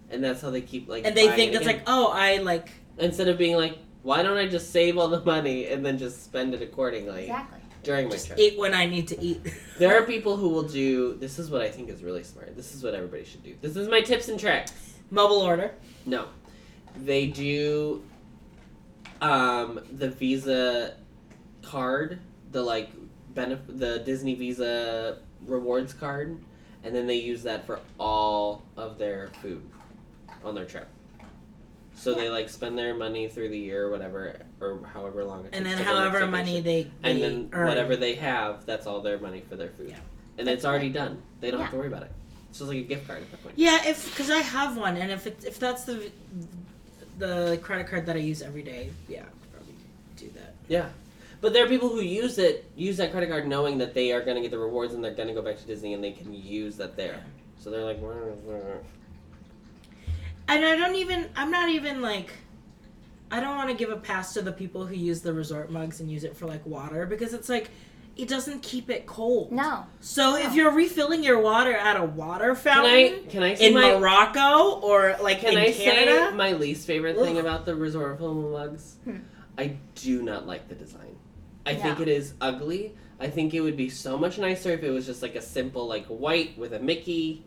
And 0.09 0.23
that's 0.23 0.41
how 0.41 0.49
they 0.49 0.61
keep 0.61 0.87
like. 0.89 1.05
and 1.05 1.15
they 1.15 1.27
buying 1.27 1.35
think 1.37 1.51
it 1.51 1.55
it's 1.57 1.65
again. 1.67 1.75
like, 1.77 1.83
oh, 1.85 2.07
I 2.11 2.37
like. 2.37 2.69
instead 2.97 3.27
of 3.27 3.37
being 3.37 3.55
like, 3.55 3.77
why 4.05 4.21
don't 4.21 4.37
I 4.37 4.47
just 4.47 4.71
save 4.71 4.99
all 4.99 5.07
the 5.07 5.19
money 5.25 5.65
and 5.65 5.83
then 5.83 5.97
just 5.97 6.23
spend 6.23 6.53
it 6.53 6.61
accordingly 6.61 7.23
Exactly. 7.23 7.59
during 7.81 8.05
my 8.05 8.11
Just 8.11 8.27
trip? 8.27 8.37
eat 8.37 8.55
when 8.59 8.75
I 8.75 8.85
need 8.85 9.07
to 9.07 9.19
eat. 9.19 9.41
There 9.79 9.99
are 9.99 10.05
people 10.05 10.37
who 10.37 10.49
will 10.49 10.63
do. 10.83 11.15
This 11.15 11.39
is 11.39 11.49
what 11.49 11.61
I 11.61 11.69
think 11.69 11.89
is 11.89 12.03
really 12.03 12.23
smart. 12.23 12.55
This 12.55 12.75
is 12.75 12.83
what 12.83 12.93
everybody 12.93 13.25
should 13.25 13.43
do. 13.43 13.55
This 13.61 13.75
is 13.75 13.87
my 13.89 14.01
tips 14.01 14.29
and 14.29 14.39
tricks. 14.39 14.71
Mobile 15.09 15.39
order. 15.41 15.71
No, 16.05 16.27
they 17.03 17.25
do 17.27 18.03
um, 19.21 19.79
the 19.91 20.09
Visa 20.09 20.95
card, 21.63 22.19
the 22.51 22.61
like 22.61 22.91
benef- 23.33 23.67
the 23.67 23.99
Disney 23.99 24.35
Visa 24.35 25.17
rewards 25.47 25.93
card, 25.93 26.39
and 26.83 26.95
then 26.95 27.07
they 27.07 27.15
use 27.15 27.41
that 27.43 27.65
for 27.65 27.79
all 27.99 28.63
of 28.77 28.97
their 28.99 29.29
food 29.41 29.63
on 30.43 30.53
their 30.55 30.65
trip. 30.65 30.87
So 31.95 32.13
they 32.13 32.29
like 32.29 32.49
spend 32.49 32.77
their 32.77 32.93
money 32.93 33.27
through 33.27 33.49
the 33.49 33.57
year 33.57 33.87
or 33.87 33.91
whatever, 33.91 34.37
or 34.59 34.79
however 34.93 35.23
long 35.23 35.41
it 35.41 35.43
takes. 35.53 35.57
And 35.57 35.65
then 35.65 35.77
to 35.77 35.83
go 35.83 35.91
on 35.91 35.97
however 36.11 36.27
money 36.27 36.59
they, 36.61 36.83
they 36.83 36.91
and 37.03 37.21
then 37.21 37.49
earn. 37.53 37.67
whatever 37.67 37.95
they 37.95 38.15
have, 38.15 38.65
that's 38.65 38.85
all 38.85 39.01
their 39.01 39.17
money 39.17 39.41
for 39.47 39.55
their 39.55 39.69
food. 39.69 39.89
Yeah. 39.89 39.97
And 40.37 40.47
That's 40.47 40.57
it's 40.57 40.65
already 40.65 40.89
done. 40.89 41.21
They 41.39 41.51
don't 41.51 41.61
have 41.61 41.71
to 41.71 41.77
worry 41.77 41.87
about 41.87 42.03
it. 42.03 42.11
So 42.11 42.49
it's 42.49 42.59
just 42.59 42.69
like 42.69 42.77
a 42.79 42.81
gift 42.83 43.07
card 43.07 43.21
at 43.21 43.31
that 43.31 43.43
point. 43.43 43.55
Yeah, 43.57 43.85
if 43.85 44.09
because 44.11 44.29
I 44.29 44.39
have 44.39 44.77
one, 44.77 44.97
and 44.97 45.11
if 45.11 45.25
it, 45.27 45.43
if 45.45 45.57
that's 45.59 45.85
the 45.85 46.11
the 47.17 47.59
credit 47.61 47.87
card 47.87 48.05
that 48.05 48.15
I 48.15 48.19
use 48.19 48.41
every 48.41 48.61
day, 48.61 48.91
yeah, 49.07 49.21
I'll 49.21 49.49
probably 49.53 49.75
do 50.17 50.29
that. 50.35 50.53
Yeah. 50.67 50.89
But 51.41 51.53
there 51.53 51.65
are 51.65 51.67
people 51.67 51.89
who 51.89 52.01
use 52.01 52.37
it, 52.37 52.69
use 52.75 52.97
that 52.97 53.11
credit 53.11 53.29
card 53.29 53.47
knowing 53.47 53.77
that 53.77 53.93
they 53.93 54.11
are 54.11 54.21
going 54.21 54.35
to 54.35 54.41
get 54.41 54.51
the 54.51 54.57
rewards 54.57 54.93
and 54.93 55.03
they're 55.03 55.13
going 55.13 55.27
to 55.27 55.33
go 55.33 55.41
back 55.41 55.57
to 55.57 55.65
Disney 55.65 55.93
and 55.93 56.03
they 56.03 56.11
can 56.11 56.33
use 56.33 56.77
that 56.77 56.95
there. 56.95 57.23
So 57.59 57.69
they're 57.69 57.83
like, 57.83 58.01
"Wah, 58.01 58.13
wah." 58.43 58.77
And 60.47 60.63
I 60.65 60.75
don't 60.75 60.95
even. 60.95 61.29
I'm 61.35 61.51
not 61.51 61.69
even 61.69 62.01
like. 62.01 62.31
I 63.31 63.39
don't 63.39 63.55
want 63.55 63.69
to 63.69 63.75
give 63.75 63.89
a 63.89 63.97
pass 63.97 64.33
to 64.35 64.41
the 64.41 64.51
people 64.51 64.85
who 64.85 64.95
use 64.95 65.21
the 65.21 65.33
resort 65.33 65.71
mugs 65.71 65.99
and 65.99 66.09
use 66.11 66.23
it 66.23 66.37
for 66.37 66.45
like 66.45 66.65
water 66.65 67.05
because 67.05 67.33
it's 67.33 67.49
like 67.49 67.69
it 68.15 68.27
doesn't 68.29 68.61
keep 68.61 68.89
it 68.89 69.05
cold. 69.05 69.51
No. 69.51 69.85
So 69.99 70.37
if 70.37 70.53
you're 70.53 70.71
refilling 70.71 71.23
your 71.23 71.39
water 71.39 71.73
at 71.73 71.99
a 71.99 72.03
water 72.03 72.53
can 72.53 72.63
fountain 72.63 72.93
I 72.93 73.23
can 73.29 73.43
I 73.43 73.55
say 73.55 73.67
in 73.67 73.73
my 73.73 73.97
Morocco 73.97 74.79
or 74.79 75.17
like 75.21 75.39
can 75.39 75.53
in 75.53 75.57
I 75.57 75.71
Canada, 75.71 76.29
say 76.29 76.35
my 76.35 76.53
least 76.53 76.87
favorite 76.87 77.17
thing 77.17 77.37
Ugh. 77.37 77.43
about 77.43 77.65
the 77.65 77.75
resort 77.75 78.17
film 78.19 78.51
mugs? 78.51 78.97
Hmm. 79.03 79.17
I 79.57 79.77
do 79.95 80.21
not 80.21 80.45
like 80.47 80.69
the 80.69 80.75
design. 80.75 81.15
I 81.65 81.75
think 81.75 81.99
it 81.99 82.07
is 82.07 82.35
ugly. 82.39 82.95
I 83.19 83.27
think 83.27 83.53
it 83.53 83.61
would 83.61 83.77
be 83.77 83.89
so 83.89 84.17
much 84.17 84.37
nicer 84.37 84.69
if 84.69 84.83
it 84.83 84.91
was 84.91 85.05
just 85.05 85.21
like 85.21 85.35
a 85.35 85.41
simple 85.41 85.87
like 85.87 86.05
white 86.05 86.57
with 86.57 86.73
a 86.73 86.79
Mickey. 86.79 87.45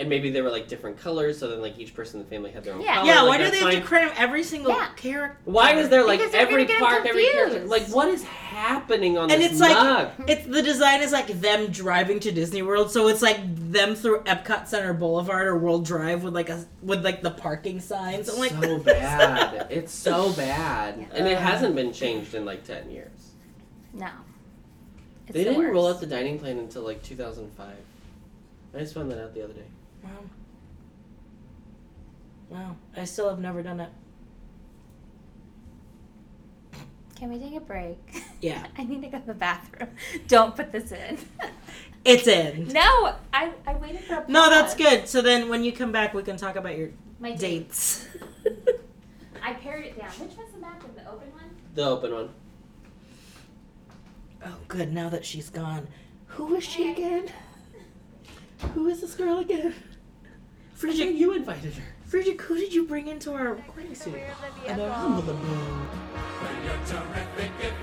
And 0.00 0.08
maybe 0.08 0.30
they 0.30 0.40
were 0.40 0.48
like 0.50 0.66
different 0.66 0.96
colors, 0.96 1.36
so 1.38 1.46
then 1.48 1.60
like 1.60 1.78
each 1.78 1.94
person 1.94 2.18
in 2.20 2.24
the 2.26 2.30
family 2.30 2.50
had 2.50 2.64
their 2.64 2.72
own 2.72 2.80
Yeah. 2.80 2.94
color. 2.94 3.06
yeah, 3.06 3.20
like, 3.20 3.28
why 3.28 3.44
do 3.44 3.50
they 3.50 3.58
have 3.58 3.70
fine. 3.72 3.82
to 3.82 3.86
cram 3.86 4.10
every 4.16 4.42
single 4.42 4.72
Yeah. 4.72 4.88
character? 4.96 5.36
Why 5.44 5.74
is 5.74 5.90
there 5.90 6.02
like 6.06 6.18
Because 6.20 6.32
they're 6.32 6.40
every 6.40 6.64
gonna 6.64 6.66
get 6.68 6.76
'em 6.76 6.80
park, 6.88 7.06
every 7.06 7.24
character? 7.26 7.60
confused. 7.60 7.70
Like, 7.70 7.94
what 7.94 8.08
is 8.08 8.22
happening 8.24 9.18
on 9.18 9.28
this? 9.28 9.34
And 9.34 9.42
this 9.44 9.52
it's 9.52 9.60
like- 9.60 9.74
mug? 9.76 10.08
It's 10.26 10.46
the 10.46 10.62
design 10.62 11.02
is 11.02 11.12
like 11.12 11.26
them 11.42 11.66
driving 11.66 12.18
to 12.20 12.32
Disney 12.32 12.62
World, 12.62 12.90
so 12.90 13.08
it's 13.08 13.20
like 13.20 13.40
them 13.70 13.94
through 13.94 14.20
Epcot 14.22 14.66
Center 14.68 14.94
Boulevard 14.94 15.46
or 15.46 15.58
World 15.58 15.84
Drive 15.84 16.24
with 16.24 16.34
like 16.34 16.48
a 16.48 16.64
with 16.82 17.04
like 17.04 17.20
the 17.20 17.30
parking 17.32 17.78
signs. 17.78 18.30
I'm 18.30 18.38
like, 18.38 18.52
so 18.52 18.78
bad. 18.82 19.66
It's 19.68 19.92
so 19.92 20.32
bad, 20.32 20.94
Yeah. 20.98 21.06
and 21.18 21.28
it 21.28 21.36
hasn't 21.36 21.74
been 21.74 21.92
changed 21.92 22.34
in 22.34 22.46
like 22.46 22.64
ten 22.64 22.90
years. 22.90 23.10
No. 23.92 24.06
It's 25.26 25.34
they 25.36 25.44
the 25.44 25.50
didn't 25.50 25.72
roll 25.74 25.84
worst. 25.84 25.96
out 25.96 26.00
the 26.00 26.06
dining 26.06 26.38
plan 26.38 26.58
until 26.58 26.82
like 26.84 27.02
2005. 27.02 27.66
I 28.74 28.78
just 28.78 28.94
found 28.94 29.10
that 29.10 29.20
out 29.22 29.34
the 29.34 29.44
other 29.44 29.52
day. 29.52 29.64
Wow. 30.02 30.10
Wow. 32.48 32.76
I 32.96 33.04
still 33.04 33.28
have 33.28 33.38
never 33.38 33.62
done 33.62 33.80
it. 33.80 33.90
Can 37.16 37.30
we 37.30 37.38
take 37.38 37.54
a 37.54 37.60
break? 37.60 37.98
Yeah. 38.40 38.66
I 38.78 38.84
need 38.84 39.02
to 39.02 39.08
go 39.08 39.18
to 39.18 39.26
the 39.26 39.34
bathroom. 39.34 39.90
Don't 40.28 40.56
put 40.56 40.72
this 40.72 40.92
in. 40.92 41.18
It's 42.02 42.26
in. 42.26 42.68
no, 42.68 43.14
I, 43.30 43.52
I 43.66 43.74
waited 43.74 44.00
for 44.04 44.14
a 44.14 44.24
No, 44.26 44.48
that's 44.48 44.74
good. 44.74 45.06
So 45.06 45.20
then 45.20 45.50
when 45.50 45.62
you 45.62 45.70
come 45.70 45.92
back, 45.92 46.14
we 46.14 46.22
can 46.22 46.38
talk 46.38 46.56
about 46.56 46.78
your 46.78 46.88
My 47.18 47.32
date. 47.32 47.68
dates. 47.68 48.06
I 49.42 49.52
pared 49.52 49.84
it 49.84 49.98
down. 49.98 50.08
Which 50.12 50.34
one's 50.34 50.50
the 50.54 50.60
back 50.60 50.82
of 50.82 50.94
the 50.94 51.02
open 51.02 51.30
one? 51.32 51.50
The 51.74 51.84
open 51.84 52.14
one. 52.14 52.28
oh, 54.46 54.56
good. 54.66 54.94
Now 54.94 55.10
that 55.10 55.26
she's 55.26 55.50
gone. 55.50 55.88
Who 56.28 56.54
is 56.54 56.64
she 56.64 56.90
again? 56.90 57.28
Who 58.72 58.86
is 58.88 59.02
this 59.02 59.14
girl 59.14 59.40
again? 59.40 59.74
Friedrich, 60.80 61.14
you 61.14 61.34
invited 61.34 61.74
her. 61.74 61.84
Friedrich, 62.06 62.40
who 62.40 62.56
did 62.56 62.72
you 62.72 62.86
bring 62.86 63.08
into 63.08 63.34
our 63.34 63.52
recording 63.52 63.94
studio? 63.94 64.24
An 64.66 64.80
envelope. 64.80 65.36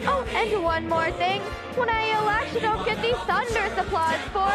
Oh, 0.08 0.26
and 0.34 0.64
one 0.64 0.90
more 0.90 1.12
thing. 1.12 1.42
When 1.76 1.92
I 1.92 2.08
yell 2.08 2.28
action, 2.28 2.64
don't 2.64 2.84
get 2.88 3.00
these 3.04 3.16
thunderous 3.30 3.78
applause 3.78 4.18
for 4.34 4.50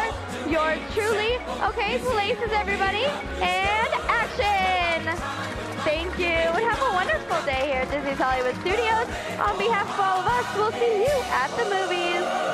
yours 0.49 0.77
truly. 0.91 1.39
Okay, 1.71 1.99
places 1.99 2.51
everybody, 2.51 3.05
and 3.39 3.93
action! 4.11 5.07
Thank 5.87 6.19
you, 6.19 6.25
and 6.25 6.65
have 6.65 6.81
a 6.81 6.93
wonderful 6.93 7.45
day 7.45 7.71
here 7.71 7.83
at 7.83 7.91
Disney's 7.91 8.17
Hollywood 8.17 8.59
Studios. 8.59 9.07
On 9.39 9.57
behalf 9.57 9.87
of 9.87 9.99
all 10.03 10.19
of 10.19 10.27
us, 10.27 10.45
we'll 10.57 10.73
see 10.73 11.03
you 11.07 11.15
at 11.31 11.47
the 11.55 11.63
movies. 11.63 12.52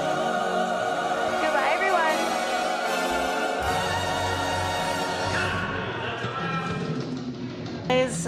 Guys, 7.89 8.27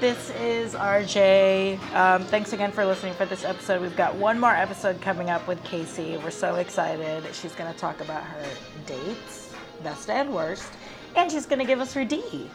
this 0.00 0.30
is 0.40 0.72
RJ. 0.72 1.78
Um, 1.94 2.24
thanks 2.24 2.54
again 2.54 2.72
for 2.72 2.86
listening 2.86 3.12
for 3.12 3.26
this 3.26 3.44
episode. 3.44 3.82
We've 3.82 3.94
got 3.94 4.14
one 4.14 4.40
more 4.40 4.54
episode 4.54 5.02
coming 5.02 5.28
up 5.28 5.46
with 5.46 5.62
Casey. 5.64 6.16
We're 6.16 6.30
so 6.30 6.54
excited. 6.54 7.22
She's 7.34 7.54
going 7.54 7.70
to 7.70 7.78
talk 7.78 8.00
about 8.00 8.22
her 8.24 8.42
dates, 8.86 9.52
best 9.82 10.08
and 10.08 10.34
worst, 10.34 10.72
and 11.14 11.30
she's 11.30 11.44
going 11.44 11.58
to 11.58 11.66
give 11.66 11.78
us 11.78 11.92
her 11.92 12.06
D. 12.06 12.48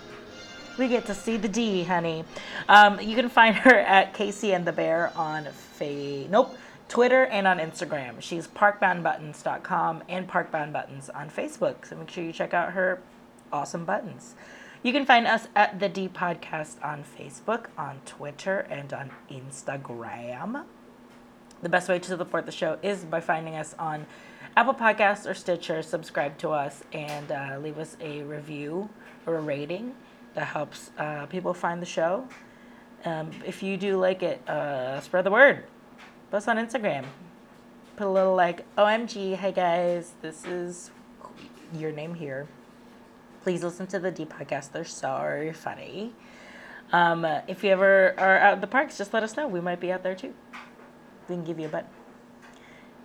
We 0.79 0.87
get 0.87 1.05
to 1.05 1.13
see 1.13 1.37
the 1.37 1.47
D, 1.47 1.83
honey. 1.83 2.25
Um, 2.67 2.99
you 2.99 3.15
can 3.15 3.29
find 3.29 3.55
her 3.55 3.75
at 3.77 4.15
Casey 4.15 4.53
and 4.53 4.65
the 4.65 4.73
Bear 4.73 5.15
on 5.15 5.45
Fa- 5.45 6.27
nope, 6.27 6.57
Twitter 6.89 7.27
and 7.27 7.45
on 7.45 7.59
Instagram. 7.59 8.19
She's 8.19 8.47
parkboundbuttons.com 8.47 10.03
and 10.09 10.27
parkboundbuttons 10.27 11.15
on 11.15 11.29
Facebook. 11.29 11.85
So 11.85 11.97
make 11.97 12.09
sure 12.09 12.23
you 12.23 12.33
check 12.33 12.55
out 12.55 12.71
her 12.71 12.99
awesome 13.53 13.85
buttons. 13.85 14.33
You 14.88 14.93
can 14.93 15.06
find 15.06 15.28
us 15.28 15.50
at 15.54 15.82
the 15.82 15.89
D 15.89 16.08
Podcast 16.08 16.82
on 16.82 17.04
Facebook, 17.04 17.65
on 17.78 18.00
Twitter, 18.06 18.60
and 18.69 18.93
on 18.93 19.12
Instagram. 19.30 20.63
The 21.62 21.67
best 21.67 21.89
way 21.89 22.00
to 22.00 22.08
support 22.08 22.45
the 22.45 22.54
show 22.54 22.80
is 22.82 23.04
by 23.04 23.19
finding 23.19 23.58
us 23.58 23.76
on 23.78 24.06
Apple 24.56 24.73
Podcasts 24.73 25.30
or 25.30 25.34
Stitcher. 25.34 25.82
Subscribe 25.82 26.38
to 26.38 26.52
us 26.52 26.86
and 26.93 27.34
uh, 27.34 27.60
leave 27.62 27.78
us 27.78 27.97
a 28.00 28.21
review 28.21 28.88
or 29.26 29.36
a 29.36 29.41
rating. 29.41 29.93
That 30.36 30.45
helps 30.45 30.91
uh, 30.97 31.26
people 31.26 31.54
find 31.54 31.82
the 31.82 31.86
show. 31.86 32.26
Um, 33.04 33.32
if 33.45 33.62
you 33.62 33.76
do 33.76 33.97
like 33.97 34.23
it, 34.23 34.47
uh, 34.47 35.02
spread 35.02 35.26
the 35.26 35.32
word. 35.32 35.65
Post 36.32 36.47
on 36.47 36.56
Instagram. 36.56 37.04
Put 37.97 38.08
a 38.08 38.10
little 38.10 38.36
like, 38.36 38.63
OMG, 38.78 39.36
hey 39.36 39.52
guys, 39.52 40.13
this 40.21 40.45
is 40.45 40.91
your 41.73 41.91
name 41.91 42.15
here. 42.15 42.47
Please 43.47 43.63
listen 43.63 43.88
to 43.88 43.97
the 43.97 44.12
D 44.12 44.25
podcast. 44.25 44.73
They're 44.73 44.83
so 44.83 45.53
funny. 45.53 46.13
Um, 46.91 47.23
if 47.47 47.63
you 47.63 47.69
ever 47.69 48.13
are 48.19 48.38
out 48.39 48.55
in 48.55 48.60
the 48.60 48.67
parks, 48.67 48.97
just 48.97 49.13
let 49.13 49.23
us 49.23 49.38
know. 49.38 49.47
We 49.47 49.62
might 49.62 49.79
be 49.79 49.89
out 49.89 50.03
there 50.03 50.15
too. 50.15 50.33
We 51.29 51.36
can 51.36 51.45
give 51.45 51.57
you 51.57 51.67
a 51.67 51.69
button. 51.69 51.88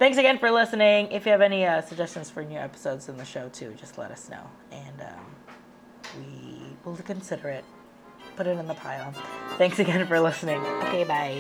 Thanks 0.01 0.19
again 0.19 0.41
for 0.41 0.51
listening. 0.51 1.13
If 1.13 1.27
you 1.27 1.31
have 1.31 1.43
any 1.43 1.65
uh, 1.65 1.81
suggestions 1.83 2.29
for 2.29 2.43
new 2.43 2.59
episodes 2.59 3.09
in 3.09 3.19
the 3.19 3.25
show 3.25 3.51
too, 3.51 3.77
just 3.79 3.99
let 3.99 4.11
us 4.11 4.29
know, 4.29 4.51
and 4.73 5.01
um, 5.03 5.37
we 6.19 6.59
will 6.85 6.97
consider 6.97 7.49
it. 7.49 7.65
Put 8.35 8.49
it 8.49 8.59
in 8.59 8.67
the 8.67 8.75
pile. 8.75 9.15
Thanks 9.59 9.79
again 9.79 10.09
for 10.09 10.19
listening. 10.19 10.59
Okay, 10.59 11.05
bye. 11.05 11.39